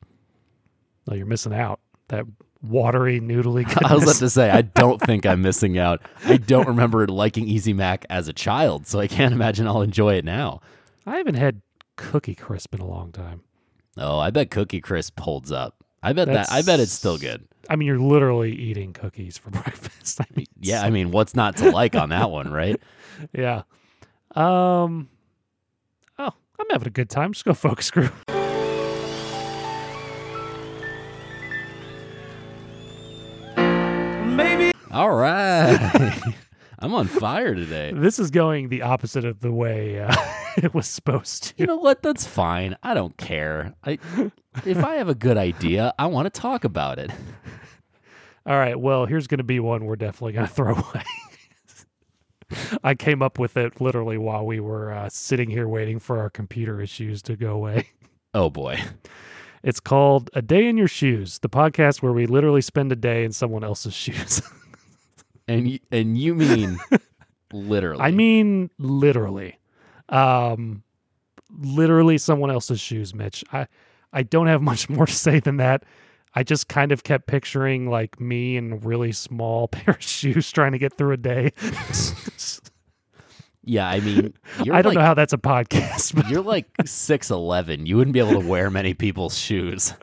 [1.07, 1.81] No, you're missing out.
[2.09, 2.27] That
[2.63, 4.19] watery, noodly I was about goodness.
[4.21, 6.01] to say, I don't think I'm missing out.
[6.25, 10.15] I don't remember liking Easy Mac as a child, so I can't imagine I'll enjoy
[10.15, 10.61] it now.
[11.07, 11.63] I haven't had
[11.97, 13.43] Cookie Crisp in a long time.
[13.97, 15.77] Oh, I bet Cookie Crisp holds up.
[16.03, 16.51] I bet that.
[16.53, 17.47] I bet it's still good.
[17.69, 20.21] I mean, you're literally eating cookies for breakfast.
[20.21, 22.81] I mean, Yeah, I mean, what's not to like on that one, right?
[23.33, 23.63] yeah.
[24.37, 25.09] Um.
[26.19, 27.33] Oh, I'm having a good time.
[27.33, 28.13] Just go focus group.
[34.91, 36.19] All right.
[36.79, 37.93] I'm on fire today.
[37.95, 40.15] This is going the opposite of the way uh,
[40.57, 41.55] it was supposed to.
[41.59, 42.03] You know what?
[42.03, 42.77] That's fine.
[42.83, 43.75] I don't care.
[43.85, 43.99] I
[44.65, 47.11] if I have a good idea, I want to talk about it.
[48.47, 48.79] All right.
[48.79, 51.03] Well, here's going to be one we're definitely going to throw away.
[52.83, 56.31] I came up with it literally while we were uh, sitting here waiting for our
[56.31, 57.89] computer issues to go away.
[58.33, 58.81] Oh boy.
[59.63, 63.25] It's called A Day in Your Shoes, the podcast where we literally spend a day
[63.25, 64.41] in someone else's shoes.
[65.49, 66.79] And y- and you mean
[67.53, 68.03] literally?
[68.03, 69.59] I mean, literally.
[70.11, 70.83] Um,
[71.59, 73.43] literally someone else's shoes, Mitch.
[73.53, 73.67] I,
[74.13, 75.85] I don't have much more to say than that.
[76.35, 80.53] I just kind of kept picturing like me in a really small pair of shoes
[80.53, 81.53] trying to get through a day.
[83.65, 83.89] yeah.
[83.89, 87.31] I mean, you're I don't like, know how that's a podcast, but You're like six
[87.31, 87.87] eleven.
[87.87, 89.95] You wouldn't be able to wear many people's shoes.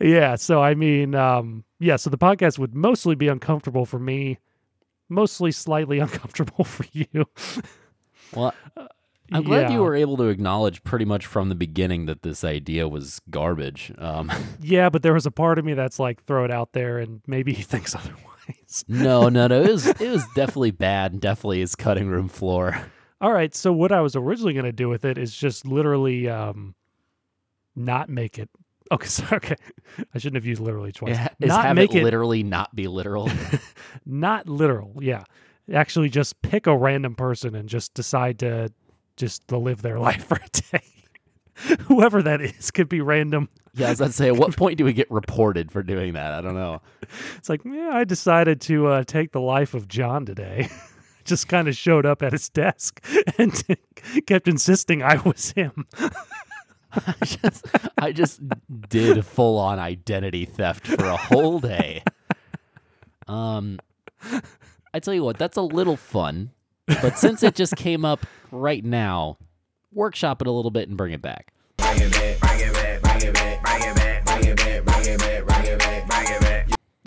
[0.00, 0.34] Yeah.
[0.36, 1.96] So I mean, um, yeah.
[1.96, 4.38] So the podcast would mostly be uncomfortable for me,
[5.08, 7.26] mostly slightly uncomfortable for you.
[8.34, 8.54] Well,
[9.32, 12.88] I'm glad you were able to acknowledge pretty much from the beginning that this idea
[12.88, 13.92] was garbage.
[13.98, 16.98] Um, Yeah, but there was a part of me that's like, throw it out there,
[16.98, 18.84] and maybe he thinks otherwise.
[18.88, 19.62] no, no, no.
[19.62, 21.12] It was it was definitely bad.
[21.12, 22.78] and Definitely is cutting room floor.
[23.20, 23.54] All right.
[23.54, 26.74] So what I was originally going to do with it is just literally um,
[27.74, 28.50] not make it.
[28.92, 29.06] Okay.
[29.32, 29.56] Okay,
[30.14, 31.16] I shouldn't have used literally twice.
[31.16, 33.30] Yeah, is not have make it it, literally not be literal.
[34.06, 34.92] not literal.
[35.00, 35.24] Yeah,
[35.72, 38.72] actually, just pick a random person and just decide to
[39.16, 40.84] just to live their life for a day.
[41.84, 43.48] Whoever that is could be random.
[43.74, 46.32] yeah, I was say, at what point do we get reported for doing that?
[46.32, 46.82] I don't know.
[47.36, 50.68] It's like, yeah, I decided to uh, take the life of John today.
[51.26, 53.04] just kind of showed up at his desk
[53.38, 53.62] and
[54.26, 55.86] kept insisting I was him.
[57.06, 57.66] I just,
[57.98, 58.40] I just
[58.88, 62.02] did full on identity theft for a whole day.
[63.28, 63.78] Um,
[64.94, 66.50] I tell you what, that's a little fun,
[66.86, 69.36] but since it just came up right now,
[69.92, 71.52] workshop it a little bit and bring it back.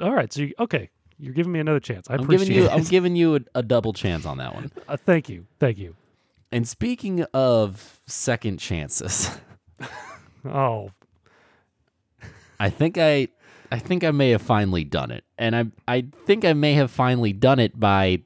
[0.01, 2.09] All right, so you, okay, you're giving me another chance.
[2.09, 2.71] I I'm appreciate giving you, it.
[2.73, 4.71] I'm giving you a, a double chance on that one.
[4.87, 5.95] Uh, thank you, thank you.
[6.51, 9.29] And speaking of second chances,
[10.45, 10.91] Oh,
[12.59, 13.27] I think I
[13.71, 15.23] I think I may have finally done it.
[15.37, 18.21] And I I think I may have finally done it by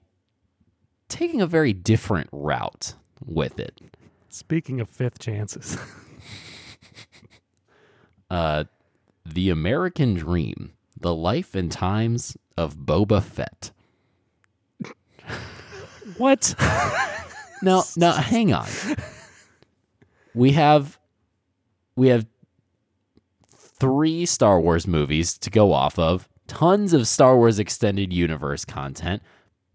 [1.09, 2.93] taking a very different route
[3.25, 3.79] with it.
[4.29, 5.77] speaking of fifth chances,
[8.29, 8.65] Uh
[9.25, 13.71] The American Dream: The Life and Times of Boba Fett.
[16.17, 16.53] what?
[17.61, 18.67] Now, now hang on.
[20.35, 20.97] We have
[21.95, 22.25] we have
[23.55, 29.21] three Star Wars movies to go off of, tons of Star Wars extended universe content,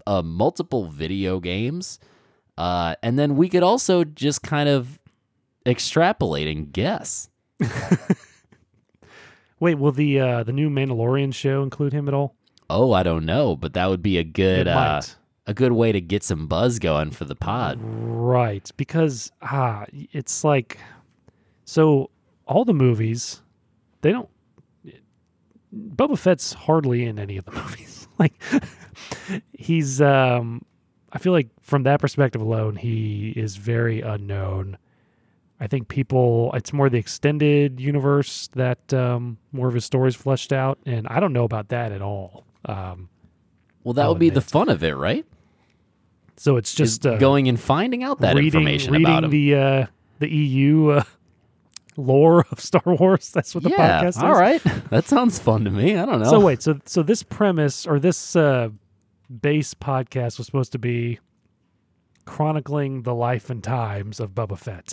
[0.07, 1.99] uh, multiple video games,
[2.57, 4.99] uh, and then we could also just kind of
[5.67, 7.29] extrapolate and guess.
[9.61, 12.35] Wait, will the uh, the new Mandalorian show include him at all?
[12.71, 15.03] Oh, I don't know, but that would be a good uh,
[15.47, 17.79] a good way to get some buzz going for the pod.
[17.83, 20.79] Right, because ah, it's like
[21.69, 22.09] so
[22.47, 23.43] all the movies
[24.01, 24.29] they don't
[25.75, 28.09] Boba Fett's hardly in any of the movies.
[28.19, 28.33] like
[29.53, 30.65] he's um
[31.13, 34.79] I feel like from that perspective alone he is very unknown.
[35.61, 40.53] I think people it's more the extended universe that um more of his stories fleshed
[40.55, 42.45] out and I don't know about that at all.
[42.65, 43.11] Um
[43.85, 45.27] Well, that I'll would be the fun of it, right?
[46.37, 49.31] so it's Just just uh, going and finding out that reading, information reading about him.
[49.31, 49.87] the uh,
[50.21, 51.03] the EU uh,
[51.99, 53.31] lore of Star Wars.
[53.35, 54.19] That's what the yeah, podcast is.
[54.19, 54.63] all right.
[54.91, 55.97] That sounds fun to me.
[55.97, 56.31] I don't know.
[56.31, 58.71] So wait, so so this premise or this uh,
[59.41, 61.19] base podcast was supposed to be
[62.25, 64.93] chronicling the life and times of Boba Fett.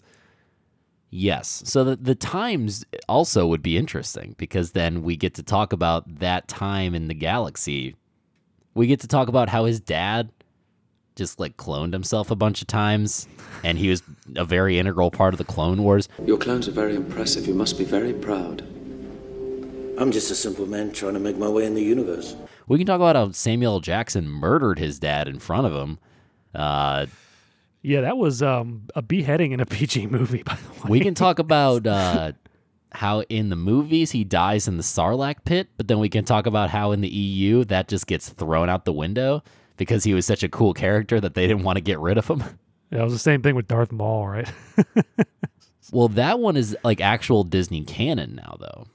[1.11, 1.63] Yes.
[1.65, 6.19] So the, the times also would be interesting because then we get to talk about
[6.19, 7.95] that time in the galaxy
[8.73, 10.29] We get to talk about how his dad
[11.15, 13.27] just like cloned himself a bunch of times
[13.63, 14.03] and he was
[14.35, 16.09] a very integral part of the Clone Wars.
[16.25, 17.47] Your clones are very impressive.
[17.47, 18.61] You must be very proud.
[19.97, 22.35] I'm just a simple man trying to make my way in the universe.
[22.67, 25.99] We can talk about how Samuel Jackson murdered his dad in front of him.
[26.53, 27.05] Uh,
[27.81, 30.89] Yeah, that was um, a beheading in a PG movie, by the way.
[30.89, 32.33] we can talk about uh,
[32.91, 36.45] how in the movies he dies in the Sarlacc pit, but then we can talk
[36.45, 39.43] about how in the EU that just gets thrown out the window
[39.77, 42.27] because he was such a cool character that they didn't want to get rid of
[42.27, 42.43] him.
[42.91, 44.47] Yeah, it was the same thing with Darth Maul, right?
[45.91, 48.87] Well, that one is like actual Disney canon now, though.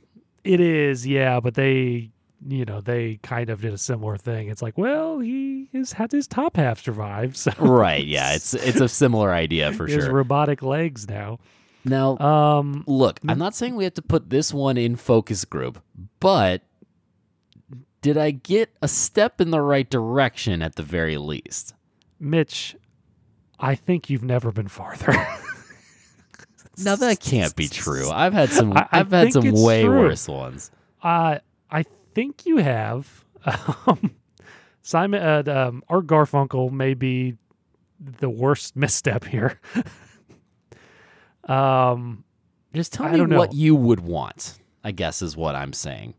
[0.44, 2.10] it is, yeah, but they,
[2.46, 4.48] you know, they kind of did a similar thing.
[4.48, 8.04] It's like, well, he has had his top half survive, so Right?
[8.04, 10.12] Yeah, it's it's a similar idea for sure.
[10.12, 11.38] robotic legs now.
[11.84, 15.80] Now, Um, look, I'm not saying we have to put this one in focus group,
[16.18, 16.62] but
[18.02, 21.74] did I get a step in the right direction at the very least?
[22.18, 22.76] Mitch,
[23.58, 25.12] I think you've never been farther.
[26.82, 28.08] Now that can't be true.
[28.10, 28.72] I've had some.
[28.76, 29.98] I- I've had some way true.
[29.98, 30.70] worse ones.
[31.02, 31.38] uh,
[31.70, 31.84] I
[32.14, 33.24] think you have.
[33.86, 34.14] Um,
[34.82, 37.36] Simon, uh, um, Art Garfunkel may be
[38.00, 39.60] the worst misstep here.
[41.44, 42.24] um,
[42.74, 44.58] Just tell I me what you would want.
[44.82, 46.14] I guess is what I'm saying.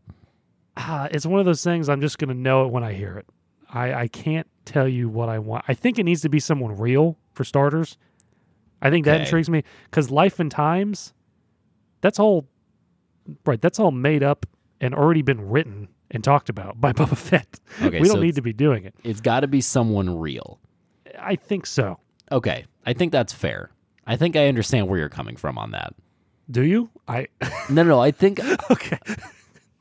[0.76, 3.16] Ah, it's one of those things I'm just going to know it when I hear
[3.18, 3.26] it.
[3.72, 5.64] I, I can't tell you what I want.
[5.68, 7.96] I think it needs to be someone real for starters.
[8.82, 9.24] I think that Okay.
[9.24, 11.14] intrigues me because Life and Times,
[12.00, 12.46] that's all
[13.46, 13.60] right.
[13.60, 14.44] That's all made up
[14.80, 17.60] and already been written and talked about by Boba Fett.
[17.82, 18.94] Okay, we don't need to be doing it.
[19.04, 20.58] It's got to be someone real.
[21.18, 21.98] I think so.
[22.30, 23.70] Okay, I think that's fair.
[24.06, 25.94] I think I understand where you're coming from on that.
[26.50, 26.90] Do you?
[27.06, 27.28] I
[27.70, 28.00] No, no, no.
[28.00, 28.98] I think okay.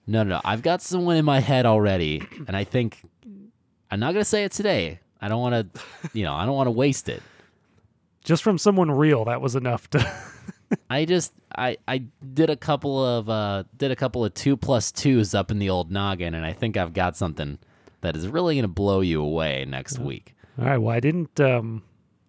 [0.08, 0.42] No, no, no.
[0.44, 3.02] I've got someone in my head already, and I think
[3.90, 5.00] I'm not gonna say it today.
[5.22, 5.82] I don't want to,
[6.14, 7.22] you know, I don't want to waste it.
[8.24, 10.14] Just from someone real, that was enough to.
[10.90, 14.92] I just I I did a couple of uh did a couple of two plus
[14.92, 17.60] twos up in the old noggin, and I think I've got something
[18.02, 20.36] that is really gonna blow you away next week.
[20.60, 20.78] All right.
[20.78, 21.40] Well, I didn't.
[21.40, 21.84] Um,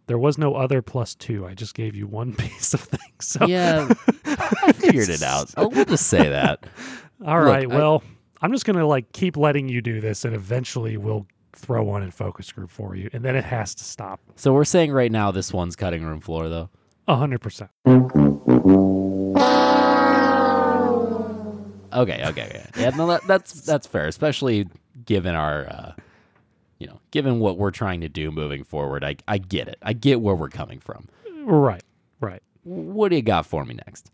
[0.07, 1.47] there was no other plus two.
[1.47, 3.27] I just gave you one piece of things.
[3.27, 3.93] So Yeah,
[4.25, 5.53] I figured it out.
[5.57, 6.65] I'll we'll just say that.
[7.25, 7.65] All Look, right.
[7.65, 8.03] I- well,
[8.41, 12.11] I'm just gonna like keep letting you do this, and eventually we'll throw one in
[12.11, 14.21] focus group for you, and then it has to stop.
[14.37, 16.71] So we're saying right now this one's cutting room floor though.
[17.09, 17.71] A hundred percent.
[21.95, 22.67] Okay, okay, okay.
[22.79, 24.67] Yeah, no, that, that's that's fair, especially
[25.05, 25.93] given our, uh,
[26.79, 29.05] you know, given what we're trying to do moving forward.
[29.05, 29.77] I I get it.
[29.83, 31.07] I get where we're coming from.
[31.45, 31.83] Right.
[32.21, 32.43] Right.
[32.65, 34.11] What do you got for me next?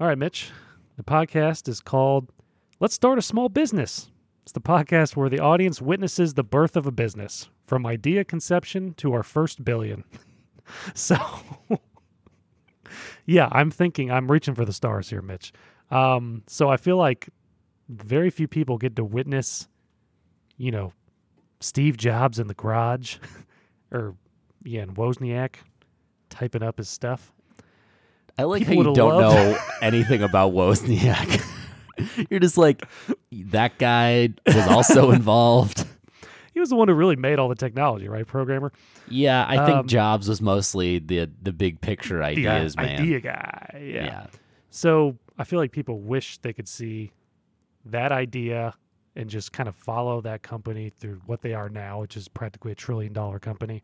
[0.00, 0.50] All right, Mitch.
[0.96, 2.30] The podcast is called
[2.78, 4.10] "Let's Start a Small Business."
[4.42, 8.92] It's the podcast where the audience witnesses the birth of a business, from idea conception
[8.94, 10.04] to our first billion.
[10.94, 11.16] so,
[13.24, 15.52] yeah, I'm thinking I'm reaching for the stars here, Mitch.
[15.90, 17.30] Um, so I feel like
[17.88, 19.68] very few people get to witness,
[20.58, 20.92] you know,
[21.60, 23.16] Steve Jobs in the garage,
[23.92, 24.14] or
[24.62, 25.56] yeah, and Wozniak
[26.28, 27.32] typing up his stuff.
[28.38, 31.42] I like People how you don't loved- know anything about Wozniak.
[32.30, 32.84] You're just like
[33.30, 35.84] that guy was also involved.
[36.54, 38.26] He was the one who really made all the technology, right?
[38.26, 38.72] Programmer.
[39.08, 43.00] Yeah, I think Um, Jobs was mostly the the big picture ideas, i- man.
[43.02, 43.82] idea guy.
[43.86, 44.04] Yeah.
[44.04, 44.26] yeah.
[44.70, 47.12] So I feel like people wish they could see
[47.86, 48.74] that idea
[49.16, 52.72] and just kind of follow that company through what they are now, which is practically
[52.72, 53.82] a trillion dollar company.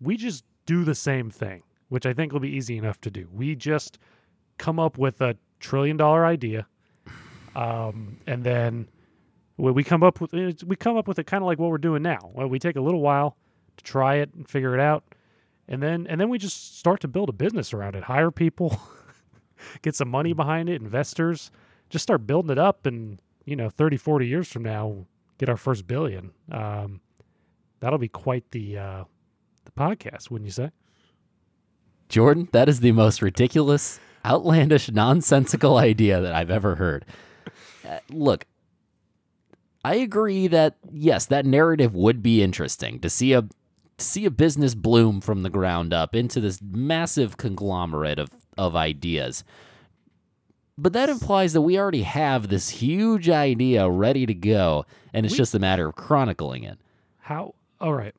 [0.00, 3.28] We just do the same thing, which I think will be easy enough to do.
[3.32, 3.98] We just
[4.58, 6.66] come up with a trillion dollar idea,
[7.54, 8.88] um, and then
[9.56, 12.02] we come up with we come up with it kind of like what we're doing
[12.02, 12.30] now.
[12.34, 13.36] Well, we take a little while
[13.76, 15.04] to try it and figure it out,
[15.68, 18.04] and then and then we just start to build a business around it.
[18.04, 18.80] Hire people,
[19.82, 21.50] get some money behind it, investors,
[21.90, 25.06] just start building it up, and you know, 30, 40 years from now,
[25.38, 26.32] get our first billion.
[26.50, 27.00] Um,
[27.80, 29.04] that'll be quite the uh,
[29.64, 30.70] the podcast, wouldn't you say?
[32.14, 37.04] Jordan, that is the most ridiculous, outlandish, nonsensical idea that I've ever heard.
[37.84, 38.44] Uh, look,
[39.84, 44.30] I agree that yes, that narrative would be interesting to see a to see a
[44.30, 49.42] business bloom from the ground up into this massive conglomerate of of ideas.
[50.78, 55.32] But that implies that we already have this huge idea ready to go, and it's
[55.32, 56.78] We- just a matter of chronicling it.
[57.18, 57.56] How?
[57.80, 58.14] All right.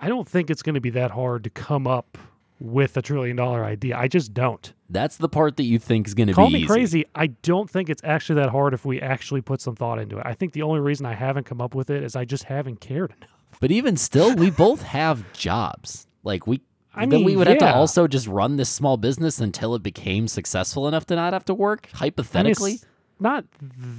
[0.00, 2.16] I don't think it's going to be that hard to come up
[2.64, 3.96] with a trillion dollar idea.
[3.96, 4.72] I just don't.
[4.88, 6.66] That's the part that you think is going to be Call me easy.
[6.66, 7.04] crazy.
[7.14, 10.22] I don't think it's actually that hard if we actually put some thought into it.
[10.24, 12.80] I think the only reason I haven't come up with it is I just haven't
[12.80, 13.30] cared enough.
[13.60, 16.06] But even still, we both have jobs.
[16.22, 16.62] Like we,
[16.94, 19.82] I then we mean, would have to also just run this small business until it
[19.82, 21.88] became successful enough to not have to work.
[21.88, 22.80] I mean, Hypothetically,
[23.20, 23.44] not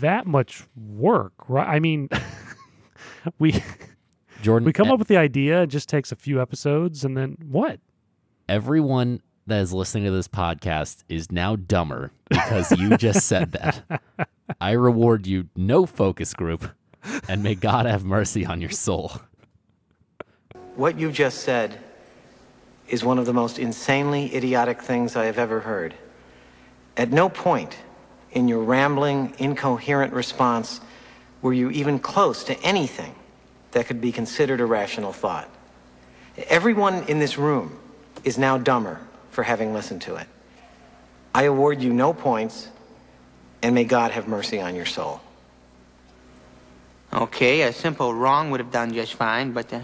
[0.01, 1.67] that much work, right?
[1.67, 2.09] I mean,
[3.39, 3.61] we
[4.41, 5.63] Jordan, we come e- up with the idea.
[5.63, 7.79] It just takes a few episodes, and then what?
[8.47, 13.83] Everyone that is listening to this podcast is now dumber because you just said that.
[14.61, 16.69] I reward you no focus group,
[17.27, 19.13] and may God have mercy on your soul.
[20.75, 21.79] What you just said
[22.87, 25.95] is one of the most insanely idiotic things I have ever heard.
[26.97, 27.77] At no point
[28.31, 30.81] in your rambling, incoherent response
[31.41, 33.15] were you even close to anything
[33.71, 35.49] that could be considered a rational thought.
[36.49, 37.79] Everyone in this room
[38.25, 38.99] is now dumber
[39.31, 40.27] for having listened to it.
[41.33, 42.67] I award you no points,
[43.61, 45.21] and may God have mercy on your soul.
[47.13, 49.79] Okay, a simple wrong would have done just fine, but uh,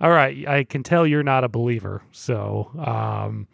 [0.00, 3.46] All right, I can tell you're not a believer, so um,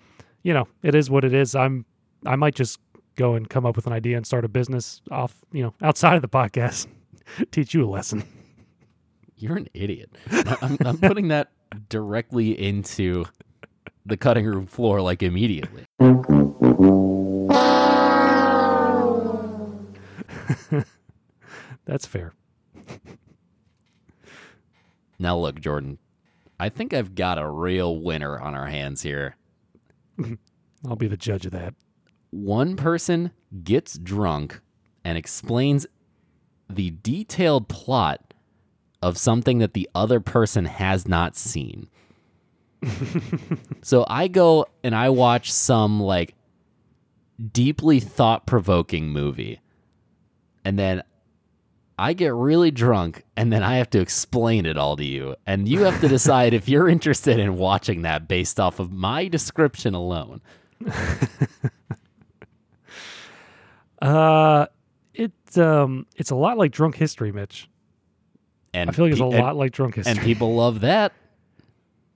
[0.42, 1.54] you know it is what it is.
[1.54, 1.84] I'm
[2.24, 2.78] I might just
[3.16, 6.16] go and come up with an idea and start a business off, you know, outside
[6.16, 6.86] of the podcast,
[7.50, 8.24] teach you a lesson.
[9.36, 10.10] You're an idiot.
[10.30, 11.50] I- I'm, I'm putting that
[11.88, 13.24] directly into
[14.04, 15.84] the cutting room floor like immediately.
[21.84, 22.32] That's fair.
[25.18, 25.98] Now, look, Jordan,
[26.58, 29.36] I think I've got a real winner on our hands here.
[30.86, 31.74] I'll be the judge of that.
[32.30, 33.30] One person
[33.62, 34.60] gets drunk
[35.04, 35.86] and explains
[36.68, 38.31] the detailed plot
[39.02, 41.88] of something that the other person has not seen.
[43.82, 46.34] so I go and I watch some like
[47.52, 49.60] deeply thought provoking movie.
[50.64, 51.02] And then
[51.98, 55.36] I get really drunk and then I have to explain it all to you.
[55.46, 59.28] And you have to decide if you're interested in watching that based off of my
[59.28, 60.40] description alone.
[64.02, 64.66] Uh,
[65.14, 67.68] it's um, it's a lot like drunk history, Mitch.
[68.74, 70.12] And I feel like it's a and- lot like drunk history.
[70.12, 71.12] and people love that.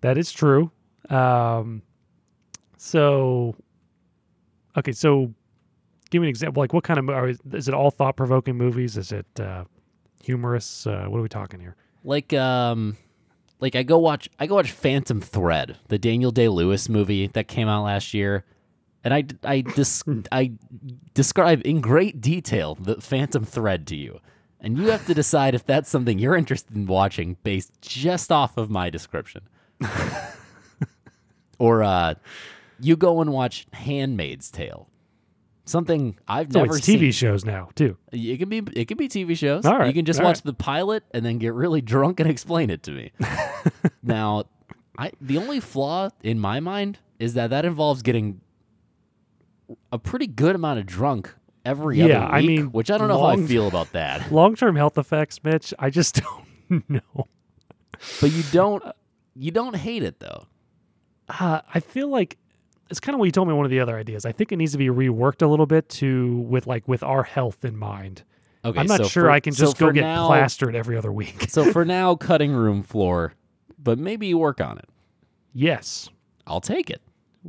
[0.02, 0.70] That is true.
[1.08, 1.82] Um,
[2.76, 3.56] so,
[4.76, 5.32] okay, so
[6.10, 6.62] give me an example.
[6.62, 7.74] Like, what kind of are, is it?
[7.74, 8.96] All thought provoking movies?
[8.96, 9.64] Is it uh,
[10.22, 10.86] humorous?
[10.86, 11.76] Uh, what are we talking here?
[12.04, 12.96] Like um
[13.58, 17.66] like I go watch I go watch Phantom Thread, the Daniel Day-Lewis movie that came
[17.68, 18.44] out last year.
[19.02, 20.52] And I I dis- I
[21.14, 24.20] describe in great detail the Phantom Thread to you.
[24.60, 28.56] And you have to decide if that's something you're interested in watching based just off
[28.56, 29.42] of my description.
[31.58, 32.14] or uh
[32.80, 34.88] you go and watch Handmaid's Tale.
[35.64, 37.12] Something I've So never it's TV seen.
[37.12, 37.96] shows now too.
[38.12, 39.66] It can be it can be TV shows.
[39.66, 40.44] All right, You can just watch right.
[40.44, 43.12] the pilot and then get really drunk and explain it to me.
[44.02, 44.44] now,
[44.98, 48.40] I the only flaw in my mind is that that involves getting
[49.90, 51.34] a pretty good amount of drunk
[51.66, 54.30] every Yeah, other I mean, which I don't know how I feel about that.
[54.32, 55.74] Long term health effects, Mitch.
[55.78, 56.20] I just
[56.70, 57.28] don't know.
[58.20, 58.82] But you don't
[59.34, 60.46] you don't hate it though.
[61.28, 62.36] Uh, I feel like
[62.88, 63.54] it's kind of what you told me.
[63.54, 64.24] One of the other ideas.
[64.24, 67.22] I think it needs to be reworked a little bit to with like with our
[67.24, 68.22] health in mind.
[68.64, 70.96] Okay, I'm not so sure for- I can so just go get now- plastered every
[70.96, 71.46] other week.
[71.48, 73.34] so for now, cutting room floor,
[73.78, 74.88] but maybe you work on it.
[75.52, 76.08] yes,
[76.46, 77.00] I'll take it.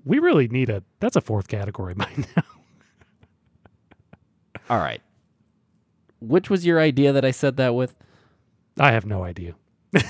[0.05, 0.83] we really need a.
[0.99, 2.43] That's a fourth category by now.
[4.69, 5.01] All right.
[6.19, 7.95] Which was your idea that I said that with?
[8.79, 9.55] I have no idea.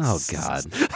[0.00, 0.64] Oh God.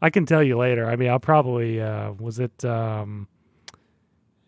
[0.00, 0.86] I can tell you later.
[0.88, 3.26] I mean, I'll probably uh was it um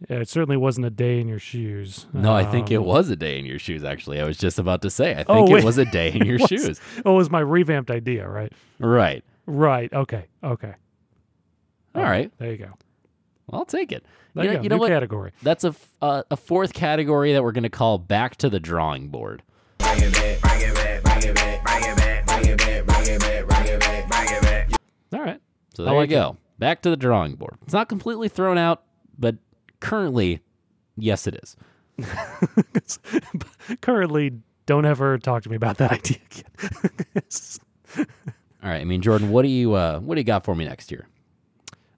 [0.09, 2.07] it certainly wasn't a day in your shoes.
[2.13, 3.85] No, I think it Um, was a day in your shoes.
[3.85, 5.15] Actually, I was just about to say.
[5.15, 5.63] I Oh, think wait.
[5.63, 6.81] it was a day in your Was- shoes.
[7.05, 8.53] Oh, it was my revamped idea, right?
[8.81, 9.25] Right.
[9.47, 9.93] Right.
[9.93, 10.25] Okay.
[10.43, 10.75] Okay.
[11.95, 12.33] All right.
[12.39, 12.71] There you go.
[13.53, 14.05] I'll take it.
[14.35, 14.89] There you know, you know what?
[14.89, 15.33] category.
[15.43, 18.59] That's a f- uh, a fourth category that we're going to call back to the
[18.61, 19.43] drawing board.
[25.13, 25.41] All right.
[25.75, 26.37] So there like you go.
[26.59, 27.59] Back to the drawing board.
[27.63, 28.85] It's not completely thrown out,
[29.19, 29.37] but
[29.81, 30.41] currently,
[30.97, 31.57] yes, it is.
[33.81, 34.33] Currently,
[34.67, 38.07] don't ever talk to me about that idea again.
[38.63, 38.81] All right.
[38.81, 41.07] I mean, Jordan, what do you uh, what do you got for me next year?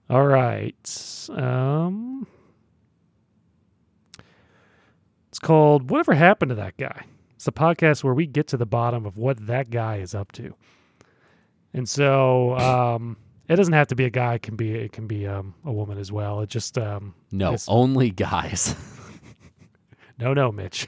[0.09, 1.27] All right.
[1.29, 2.27] Um,
[5.29, 7.05] it's called Whatever Happened to That Guy.
[7.35, 10.31] It's a podcast where we get to the bottom of what that guy is up
[10.33, 10.53] to.
[11.73, 13.17] And so, um,
[13.49, 14.35] It doesn't have to be a guy.
[14.35, 16.41] It can be it can be um, a woman as well.
[16.41, 18.75] It just um, No, only guys.
[20.19, 20.87] no no Mitch.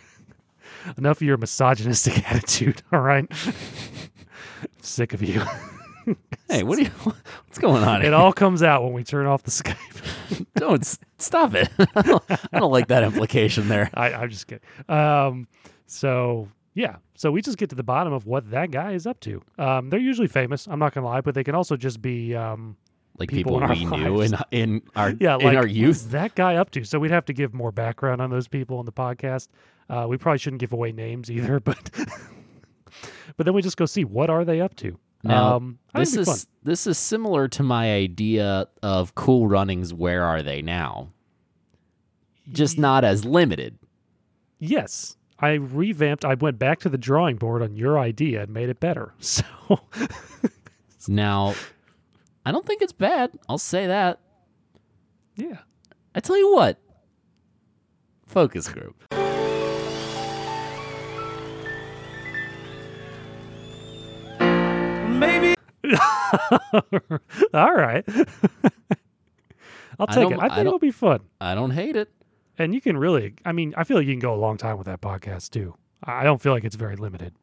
[0.98, 2.82] Enough of your misogynistic attitude.
[2.94, 3.26] All right.
[4.82, 5.42] Sick of you.
[6.50, 6.90] hey, what are you?
[7.46, 8.02] What's going on?
[8.02, 8.14] it here?
[8.14, 10.46] all comes out when we turn off the Skype.
[10.56, 10.84] Don't
[11.18, 11.70] stop it.
[11.96, 13.90] I don't, I don't like that implication there.
[13.94, 14.64] I, I'm just kidding.
[14.90, 15.48] Um,
[15.86, 19.20] so yeah, so we just get to the bottom of what that guy is up
[19.22, 19.42] to.
[19.58, 20.68] Um, they're usually famous.
[20.68, 22.76] I'm not gonna lie, but they can also just be um,
[23.18, 26.12] Like People people, we knew in in our yeah, in like our youth.
[26.12, 26.84] that guy up to?
[26.84, 29.48] So we'd have to give more background on those people on the podcast.
[29.90, 31.90] Uh, we probably shouldn't give away names either, but
[33.38, 35.00] but then we just go see what are they up to.
[35.28, 36.36] Now, um, this it'd fun.
[36.36, 39.94] is this is similar to my idea of Cool Runnings.
[39.94, 41.10] Where are they now?
[42.52, 43.78] Just not as limited.
[44.60, 46.24] Yes, I revamped.
[46.26, 49.14] I went back to the drawing board on your idea and made it better.
[49.20, 49.44] So
[51.10, 51.56] Now,
[52.46, 53.32] I don't think it's bad.
[53.48, 54.20] I'll say that.
[55.36, 55.60] yeah,
[56.16, 56.80] I tell you what.
[58.26, 59.04] Focus group.
[67.54, 68.04] all right.
[70.00, 70.40] I'll I take it.
[70.40, 71.22] I I think don't- it'll be fun.
[71.42, 72.10] I don't hate it.
[72.60, 74.78] And you can really, I mean, I feel like you can go a long time
[74.78, 75.76] with that podcast too.
[76.04, 77.34] I I don't feel like it's very limited.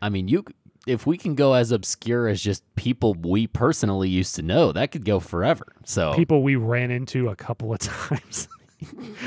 [0.00, 0.44] I mean, you
[0.86, 4.90] if we can go as obscure as just people we personally used to know, that
[4.90, 5.66] could go forever.
[5.84, 8.48] So People we ran into a couple of times.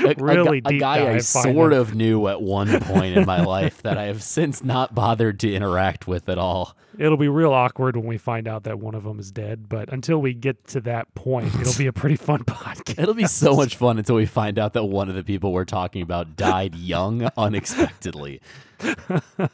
[0.04, 3.26] A, a really gu- a guy I dive, sort of knew at one point in
[3.26, 6.76] my life that I have since not bothered to interact with at all.
[6.98, 9.92] It'll be real awkward when we find out that one of them is dead, but
[9.92, 13.02] until we get to that point, it'll be a pretty fun podcast.
[13.02, 15.64] It'll be so much fun until we find out that one of the people we're
[15.66, 18.40] talking about died young unexpectedly.
[18.82, 19.50] All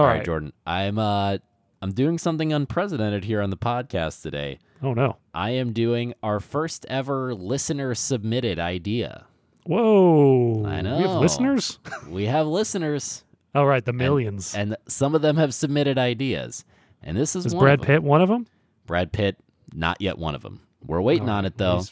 [0.00, 0.16] All right.
[0.16, 0.52] right, Jordan.
[0.66, 1.38] I'm uh
[1.84, 4.58] I'm doing something unprecedented here on the podcast today.
[4.82, 5.18] Oh no.
[5.34, 9.26] I am doing our first ever listener submitted idea.
[9.66, 10.64] Whoa.
[10.64, 10.96] I know.
[10.96, 11.78] We have listeners?
[12.08, 13.22] We have listeners,
[13.54, 14.54] All right, the millions.
[14.54, 16.64] and some of them have submitted ideas.
[17.02, 17.82] And this is is one Brad.
[17.82, 18.46] Pitt one of them?
[18.86, 19.36] Brad Pitt,
[19.74, 20.62] not yet one of them.
[20.86, 21.82] We're waiting on it though.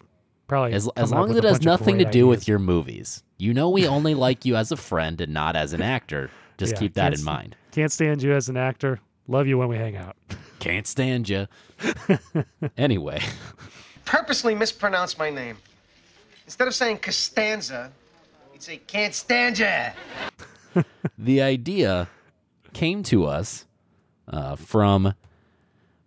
[0.48, 3.22] Probably As, as long as it has nothing to do with your movies.
[3.36, 6.30] You know we only like you as a friend and not as an actor.
[6.56, 7.56] Just Yeah, keep that in mind.
[7.72, 8.98] Can't stand you as an actor.
[9.28, 10.16] Love you when we hang out.
[10.58, 11.48] Can't stand you.
[12.76, 13.22] anyway,
[14.04, 15.58] purposely mispronounced my name.
[16.44, 17.92] Instead of saying Costanza,
[18.52, 19.90] he'd say can't stand ya.
[21.18, 22.08] the idea
[22.72, 23.64] came to us
[24.28, 25.14] uh, from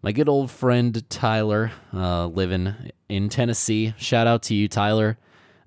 [0.01, 2.76] my good old friend Tyler, uh, living
[3.09, 3.93] in Tennessee.
[3.97, 5.18] Shout out to you, Tyler.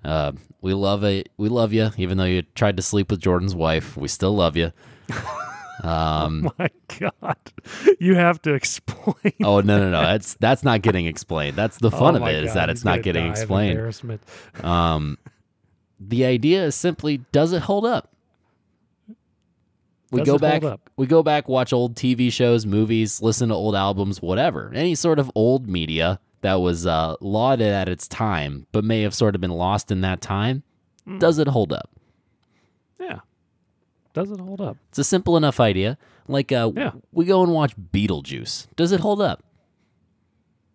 [0.03, 0.31] Uh,
[0.61, 1.29] we love it.
[1.37, 3.97] We love you, even though you tried to sleep with Jordan's wife.
[3.97, 4.71] We still love you.
[5.81, 6.69] Um, My
[6.99, 7.37] God.
[7.99, 9.33] You have to explain.
[9.43, 10.01] oh no, no, no!
[10.01, 11.55] That's that's not getting explained.
[11.55, 13.71] That's the fun Oh of it is God, that he's it's not getting explained.
[13.71, 14.21] embarrassment.
[14.63, 15.17] Um,
[15.99, 18.13] the idea is simply, does it hold up?
[20.11, 20.63] We Does go back.
[20.97, 24.71] We go back, watch old TV shows, movies, listen to old albums, whatever.
[24.73, 29.13] Any sort of old media that was uh, lauded at its time, but may have
[29.13, 30.63] sort of been lost in that time.
[31.05, 31.19] Hmm.
[31.19, 31.89] Does it hold up?
[32.99, 33.19] Yeah.
[34.13, 34.77] Does it hold up?
[34.89, 35.97] It's a simple enough idea.
[36.27, 36.91] Like, uh, Yeah.
[37.11, 38.67] we go and watch Beetlejuice.
[38.75, 39.43] Does it hold up?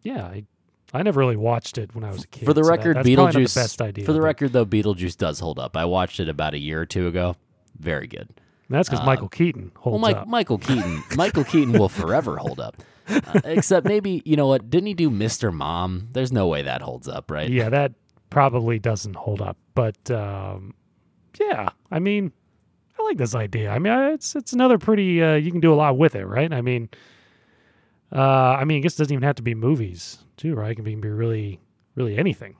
[0.03, 0.24] Yeah.
[0.24, 0.45] I,
[0.93, 2.45] I never really watched it when I was a kid.
[2.45, 3.55] For the so that- record, that's probably Beetlejuice.
[3.55, 4.05] the best idea.
[4.05, 5.76] for the but record, though, Beetlejuice does hold up.
[5.76, 7.37] I watched it about a year or two ago.
[7.78, 8.28] Very good.
[8.70, 10.28] That's because uh, Michael Keaton Well, holds Mike, up.
[10.28, 11.03] Michael Keaton.
[11.16, 12.76] Michael Keaton will forever hold up.
[13.09, 14.70] Uh, except maybe you know what?
[14.70, 15.53] Didn't he do Mr.
[15.53, 16.09] Mom?
[16.12, 17.51] There's no way that holds up, right?
[17.51, 17.93] Yeah, that
[18.30, 19.59] probably doesn't hold up.
[19.74, 20.72] But um,
[21.39, 22.32] yeah, I mean,
[23.05, 23.70] I like this idea.
[23.70, 25.22] I mean, it's it's another pretty.
[25.22, 26.52] Uh, you can do a lot with it, right?
[26.52, 26.88] I mean,
[28.12, 30.70] uh, I mean, I guess it doesn't even have to be movies, too, right?
[30.70, 31.61] It can be, really,
[31.94, 32.57] really anything.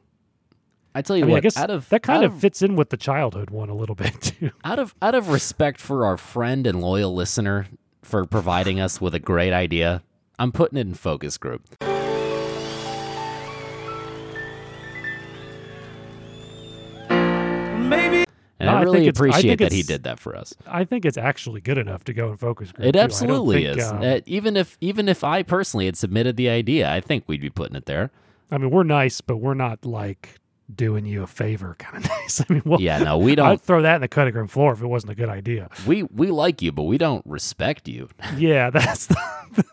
[0.95, 1.39] I tell you I mean, what.
[1.39, 3.75] I guess out of that kind out of fits in with the childhood one a
[3.75, 4.51] little bit too.
[4.65, 7.67] out of out of respect for our friend and loyal listener
[8.03, 10.03] for providing us with a great idea,
[10.39, 11.63] I'm putting it in focus group.
[18.61, 20.55] And No, I I really I appreciate think that he did that for us.
[20.67, 22.87] I think it's actually good enough to go in focus group.
[22.87, 22.99] It too.
[23.01, 23.89] Absolutely think, is.
[23.91, 27.41] um, Uh, even if even if I personally had submitted the idea, I think we'd
[27.41, 28.11] be putting it there.
[28.51, 30.39] I mean, we're nice, but we're not like
[30.75, 32.41] doing you a favor kind of nice.
[32.49, 33.47] I mean, well, Yeah, no, we don't.
[33.49, 35.69] I'd throw that in the cutting room floor if it wasn't a good idea.
[35.87, 38.09] We we like you, but we don't respect you.
[38.39, 39.17] Yeah, that's the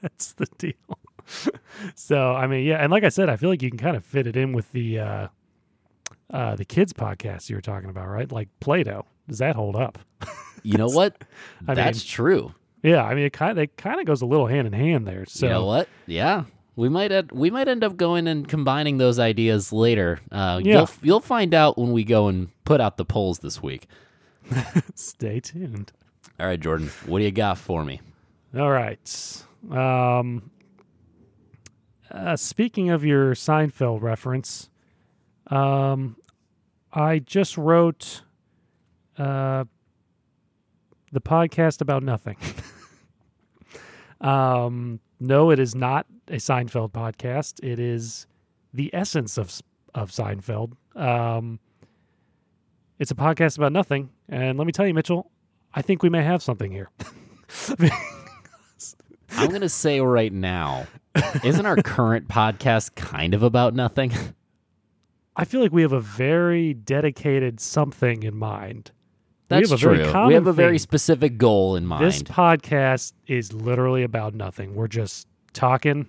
[0.00, 0.72] that's the deal.
[1.94, 4.04] so I mean, yeah, and like I said, I feel like you can kind of
[4.04, 5.28] fit it in with the uh
[6.30, 8.30] uh the kids podcast you were talking about, right?
[8.30, 9.04] Like Play-Doh.
[9.28, 9.98] Does that hold up?
[10.66, 11.22] You know what?
[11.68, 12.54] I That's mean- true.
[12.82, 15.06] Yeah, I mean, it kind of it kind of goes a little hand in hand
[15.06, 15.26] there.
[15.26, 15.88] So you know what?
[16.06, 16.44] Yeah.
[16.74, 20.20] We might end, we might end up going and combining those ideas later.
[20.32, 20.72] Uh, Yeah.
[20.78, 23.88] you'll you'll find out when we go and put out the polls this week.
[24.94, 25.92] stay tuned.
[26.40, 28.00] All right, Jordan, what do you got for me?
[28.56, 29.44] All right.
[29.70, 30.50] Um,
[32.10, 34.70] uh, speaking of your Seinfeld reference,
[35.48, 36.16] um,
[36.92, 38.22] I just wrote
[39.18, 39.64] uh,
[41.12, 42.36] the podcast about nothing.
[44.20, 47.62] um, no, it is not a Seinfeld podcast.
[47.62, 48.26] It is
[48.72, 49.60] the essence of
[49.94, 50.72] of Seinfeld.
[50.96, 51.60] Um,
[52.98, 55.30] it's a podcast about nothing, and let me tell you, Mitchell,
[55.74, 56.90] I think we may have something here.
[59.36, 60.86] I'm gonna say right now,
[61.42, 64.12] isn't our current podcast kind of about nothing?
[65.36, 68.90] I feel like we have a very dedicated something in mind.
[69.48, 69.96] That's we have a true.
[69.96, 72.04] Very common we have a very specific goal in mind.
[72.04, 74.74] This podcast is literally about nothing.
[74.74, 76.08] We're just talking.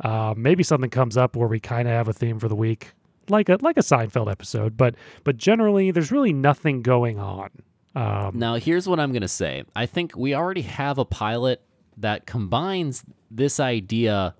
[0.00, 2.92] Uh, maybe something comes up where we kind of have a theme for the week,
[3.28, 4.76] like a like a Seinfeld episode.
[4.76, 7.50] But but generally, there's really nothing going on.
[7.94, 9.64] Um, Now, here's what I'm going to say.
[9.76, 11.60] I think we already have a pilot
[11.98, 14.34] that combines this idea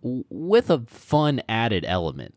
[0.00, 2.34] w- with a fun added element.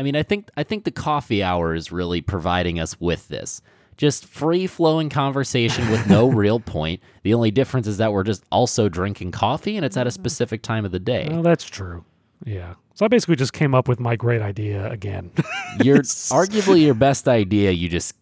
[0.00, 3.60] I mean, I think I think the coffee hour is really providing us with this.
[3.98, 7.02] Just free flowing conversation with no real point.
[7.22, 10.14] The only difference is that we're just also drinking coffee and it's at a mm-hmm.
[10.14, 11.28] specific time of the day.
[11.30, 12.02] well, that's true.
[12.46, 12.76] Yeah.
[12.94, 15.32] So I basically just came up with my great idea again.
[15.84, 15.98] Your
[16.32, 18.14] arguably your best idea you just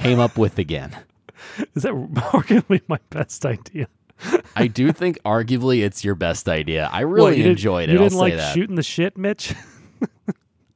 [0.00, 0.94] came up with again.
[1.74, 3.88] is that arguably my best idea?
[4.54, 6.90] I do think arguably it's your best idea.
[6.92, 7.92] I really didn't- enjoyed it.
[7.94, 8.52] You I'll didn't like that.
[8.52, 9.54] shooting the shit, Mitch?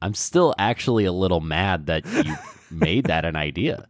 [0.01, 2.35] I'm still actually a little mad that you
[2.71, 3.85] made that an idea.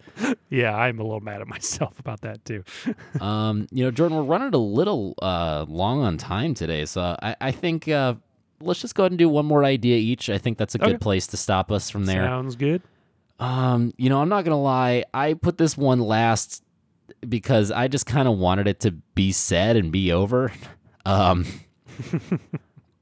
[0.49, 2.63] yeah, I'm a little mad at myself about that too.
[3.21, 7.35] Um, you know, Jordan, we're running a little uh, long on time today, so I,
[7.41, 8.13] I think uh,
[8.61, 10.29] let's just go ahead and do one more idea each.
[10.29, 10.91] I think that's a Okay.
[10.93, 12.25] good place to stop us from there.
[12.25, 12.81] Sounds good.
[13.39, 15.03] Um, you know, I'm not gonna lie.
[15.13, 16.63] I put this one last
[17.27, 20.51] because I just kind of wanted it to be said and be over.
[21.05, 21.45] Um,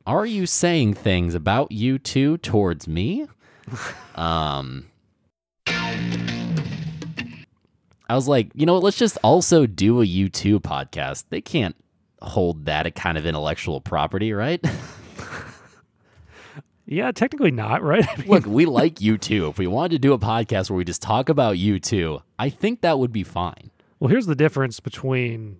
[0.07, 3.27] are you saying things about you two towards me?
[4.15, 4.87] Um,
[8.09, 11.25] I was like, you know, what, let's just also do a U2 podcast.
[11.29, 11.75] They can't
[12.19, 14.59] hold that a kind of intellectual property, right?
[16.89, 18.07] Yeah, technically not, right?
[18.09, 19.49] I mean, Look, we like you too.
[19.49, 22.79] If we wanted to do a podcast where we just talk about U2, I think
[22.79, 23.71] that would be fine.
[23.99, 25.59] well, here's the difference between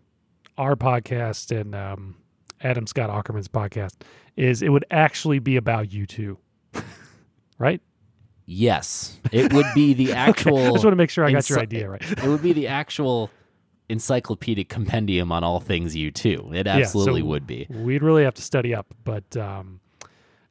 [0.58, 2.16] our podcast and um,
[2.62, 3.94] Adam Scott Aukerman's podcast
[4.36, 6.38] is it would actually be about U2,
[7.58, 7.82] right?
[8.46, 10.58] Yes, it would be the actual.
[10.58, 12.02] I just want to make sure I got your idea right.
[12.24, 13.30] It would be the actual
[13.90, 16.54] encyclopedic compendium on all things U2.
[16.56, 17.68] It Yeah, so absolutely would be.
[17.70, 19.80] We'd really have to study up, but um,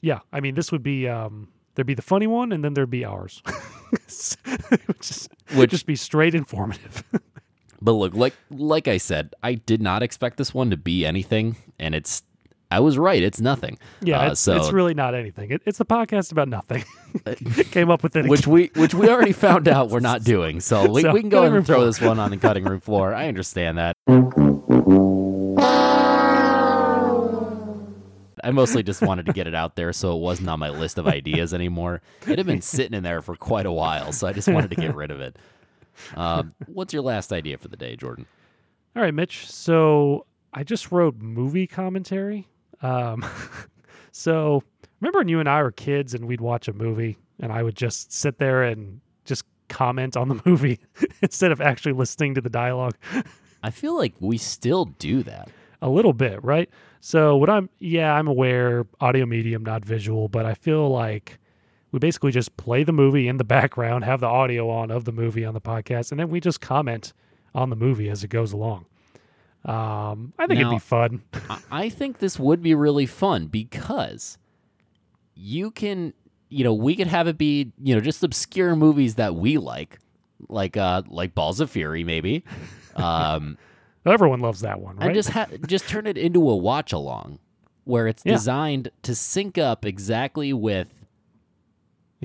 [0.00, 2.90] yeah, I mean, this would be um, there'd be the funny one, and then there'd
[2.90, 3.42] be ours,
[3.90, 7.02] which would just be straight informative.
[7.82, 11.56] But look, like like I said, I did not expect this one to be anything,
[11.78, 12.22] and it's.
[12.68, 13.22] I was right.
[13.22, 13.78] It's nothing.
[14.02, 15.52] yeah, Uh, it's, so it's really not anything.
[15.52, 16.84] It, it's the podcast about nothing.
[17.70, 20.58] Came up with it, which we which we already found out we're not doing.
[20.60, 21.86] So we, So, we can go ahead and throw floor.
[21.86, 23.14] this one on the cutting room floor.
[23.14, 23.96] I understand that.
[28.44, 30.98] I mostly just wanted to get it out there so it wasn't on my list
[30.98, 32.02] of ideas anymore.
[32.28, 34.76] It had been sitting in there for quite a while, so I just wanted to
[34.76, 35.36] get rid of it.
[36.16, 38.26] Um, what's your last idea for the day, Jordan?
[38.94, 39.50] All right, Mitch.
[39.50, 42.46] So I just wrote movie commentary.
[42.82, 43.24] Um,
[44.12, 44.62] so
[45.00, 47.76] remember when you and I were kids and we'd watch a movie and I would
[47.76, 50.78] just sit there and just comment on the movie
[51.22, 52.96] instead of actually listening to the dialogue
[53.62, 55.48] I feel like we still do that.
[55.82, 56.70] a little bit, right?
[57.00, 61.38] So what I'm yeah, I'm aware audio medium, not visual, but I feel like
[61.92, 65.12] we basically just play the movie in the background, have the audio on of the
[65.12, 67.12] movie on the podcast, and then we just comment
[67.54, 68.86] on the movie as it goes along.
[69.64, 71.22] Um, I think it'd be fun.
[71.50, 74.38] I- I think this would be really fun because
[75.34, 76.12] you can,
[76.48, 79.98] you know, we could have it be, you know, just obscure movies that we like,
[80.48, 82.44] like uh like Balls of Fury maybe.
[82.96, 83.58] Um
[84.06, 85.06] Everyone loves that one, right?
[85.06, 87.40] and just ha- just turn it into a watch along
[87.84, 88.32] where it's Yeah.
[88.34, 90.95] designed to sync up exactly with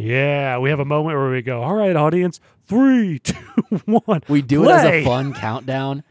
[0.01, 3.35] yeah, we have a moment where we go, all right, audience, three, two,
[3.85, 4.23] one.
[4.27, 6.03] we do it as a fun countdown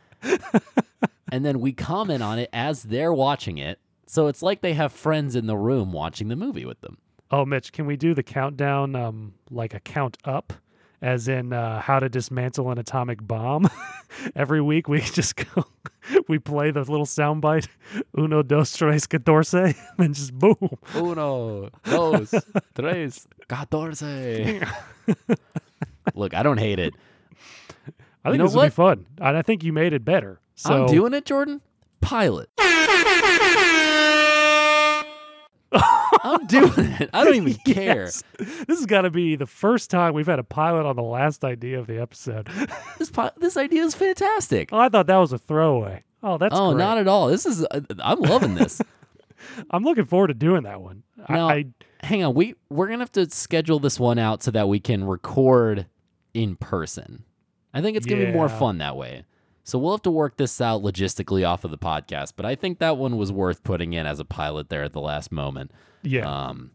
[1.33, 3.79] and then we comment on it as they're watching it.
[4.07, 6.99] So it's like they have friends in the room watching the movie with them.
[7.31, 10.53] Oh, Mitch, can we do the countdown um, like a count up?
[11.03, 13.69] As in uh, how to dismantle an atomic bomb.
[14.37, 15.65] Every week we just go,
[16.29, 17.69] we play the little soundbite,
[18.19, 20.57] uno, dos, tres, catorce, and just boom.
[20.95, 22.35] Uno, dos,
[22.75, 24.03] tres, catorce.
[26.15, 26.95] Look, I don't hate it.
[28.25, 29.07] I think know this will be fun.
[29.19, 30.41] And I think you made it better.
[30.55, 31.63] So I'm doing it, Jordan.
[32.03, 32.51] Pilot.
[36.35, 37.11] I'm doing it.
[37.13, 38.05] I don't even care.
[38.05, 38.23] Yes.
[38.39, 41.45] This has got to be the first time we've had a pilot on the last
[41.45, 42.49] idea of the episode.
[42.99, 44.69] This pi- this idea is fantastic.
[44.73, 46.05] Oh, I thought that was a throwaway.
[46.23, 46.85] Oh, that's oh, great.
[46.85, 47.29] not at all.
[47.29, 48.81] This is uh, I'm loving this.
[49.71, 51.03] I'm looking forward to doing that one.
[51.27, 51.65] I- Now, I,
[52.03, 52.35] hang on.
[52.35, 55.87] We we're gonna have to schedule this one out so that we can record
[56.35, 57.25] in person.
[57.73, 59.25] I think it's gonna be more fun that way.
[59.65, 62.33] So we'll have to work this out logistically off of the podcast.
[62.37, 65.01] But I think that one was worth putting in as a pilot there at the
[65.01, 65.71] last moment.
[66.03, 66.29] yeah.
[66.49, 66.73] Um,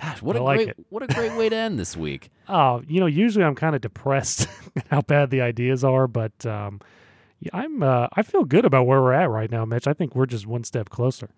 [0.00, 0.86] gosh, what I a like great it.
[0.90, 2.30] what a great way to end this week.
[2.48, 4.46] Oh, you know, usually I'm kind of depressed
[4.90, 6.80] how bad the ideas are, but um,
[7.40, 9.86] yeah, I'm uh, I feel good about where we're at right now, Mitch.
[9.86, 11.30] I think we're just one step closer.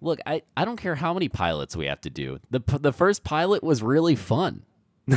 [0.00, 2.38] Look, I, I don't care how many pilots we have to do.
[2.50, 4.62] The p- the first pilot was really fun.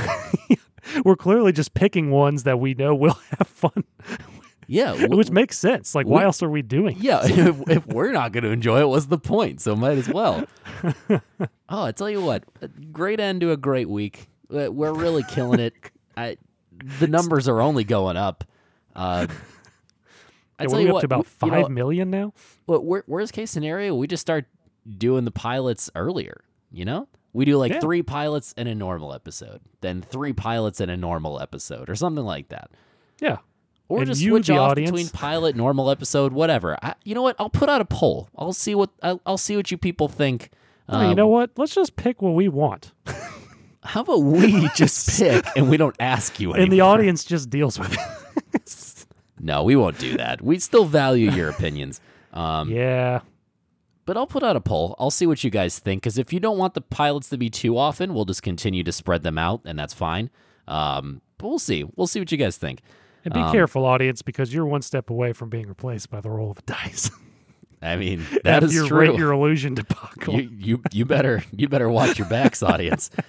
[1.03, 3.83] We're clearly just picking ones that we know will have fun,
[4.71, 5.95] Yeah, w- which makes sense.
[5.95, 6.95] Like, why else are we doing?
[6.97, 7.01] it?
[7.03, 9.61] Yeah, if, if we're not going to enjoy it, what's the point?
[9.61, 10.45] So might as well.
[11.09, 11.19] oh,
[11.83, 14.29] I tell you what, a great end to a great week.
[14.53, 15.73] Uh, We're really killing it.
[16.15, 16.37] I,
[16.99, 18.43] the numbers are only going up.
[18.95, 19.27] Uh,
[20.59, 22.33] I Yeah, tell you up what, to about you five know, million now.
[22.65, 24.45] what- worst case scenario, we just start
[24.97, 26.41] doing the pilots earlier.
[26.71, 27.79] You know, we do like Yeah.
[27.79, 32.23] three pilots in a normal episode, then three pilots in a normal episode, or something
[32.25, 32.69] like that.
[33.19, 33.37] Yeah.
[33.89, 36.77] Or And just you, switch off audience- between pilot, normal episode, whatever.
[36.81, 37.35] I, you know what?
[37.39, 38.29] I'll put out a poll.
[38.37, 40.51] I'll see what I'll, I'll see what you people think.
[40.87, 41.51] No, you Um, know what?
[41.57, 42.91] Let's just pick what we want,
[43.83, 46.63] How about we just pick and we don't ask you anymore?
[46.63, 47.99] and the audience just deals with it.
[49.41, 50.41] No, we won't do that.
[50.41, 52.01] We still value your opinions.
[52.33, 53.21] Um, yeah.
[54.05, 54.95] But I'll put out a poll.
[54.99, 56.01] I'll see what you guys think.
[56.01, 58.91] Because if you don't want the pilots to be too often, we'll just continue to
[58.91, 60.29] spread them out, and that's fine.
[60.67, 61.85] Um, but we'll see.
[61.95, 62.81] We'll see what you guys think.
[63.25, 66.29] And be Um, careful, audience, because you're one step away from being replaced by the
[66.29, 67.11] roll of a dice.
[67.81, 69.17] I mean, that is After true.
[69.17, 70.35] your illusion debacle.
[70.39, 73.09] you, you you better you better watch your backs, audience.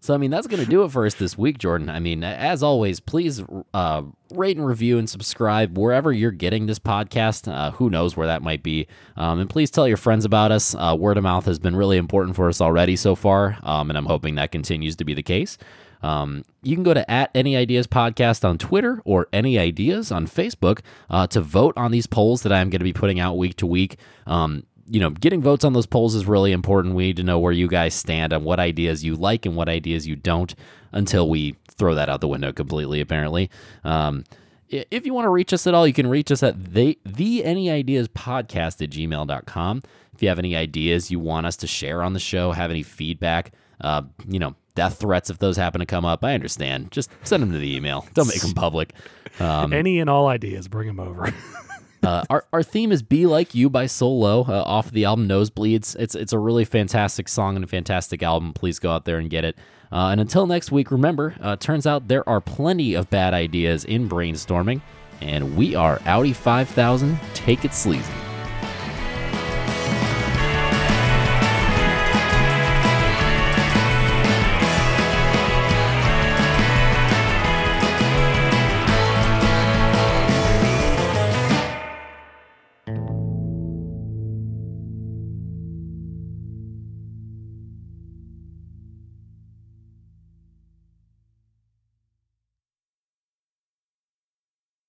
[0.00, 1.90] So I mean that's gonna do it for us this week, Jordan.
[1.90, 3.42] I mean, as always, please
[3.74, 7.52] uh, rate and review and subscribe wherever you're getting this podcast.
[7.52, 8.86] Uh, who knows where that might be?
[9.16, 10.74] Um, and please tell your friends about us.
[10.74, 13.98] Uh, word of mouth has been really important for us already so far, um, and
[13.98, 15.58] I'm hoping that continues to be the case.
[16.02, 20.26] Um, you can go to at Any Ideas Podcast on Twitter or Any Ideas on
[20.26, 20.80] Facebook
[21.10, 23.66] uh, to vote on these polls that I'm going to be putting out week to
[23.66, 23.98] week.
[24.26, 26.94] Um, you know, getting votes on those polls is really important.
[26.94, 29.68] We need to know where you guys stand on what ideas you like and what
[29.68, 30.54] ideas you don't
[30.92, 33.50] until we throw that out the window completely, apparently.
[33.84, 34.24] Um,
[34.70, 37.44] if you want to reach us at all, you can reach us at the, the
[37.44, 39.82] Any Ideas Podcast at gmail.com.
[40.14, 42.82] If you have any ideas you want us to share on the show, have any
[42.82, 46.92] feedback, uh, you know, death threats if those happen to come up, I understand.
[46.92, 48.06] Just send them to the email.
[48.14, 48.92] Don't make them public.
[49.40, 51.34] Um, Any and all ideas, bring them over.
[52.04, 55.96] uh, our, our theme is "Be Like You" by Solo uh, off the album Nosebleeds.
[55.98, 58.52] It's it's a really fantastic song and a fantastic album.
[58.52, 59.58] Please go out there and get it.
[59.90, 63.84] Uh, and until next week, remember, uh, turns out there are plenty of bad ideas
[63.84, 64.80] in brainstorming,
[65.20, 67.18] and we are Audi 5000.
[67.34, 68.12] Take it sleazy.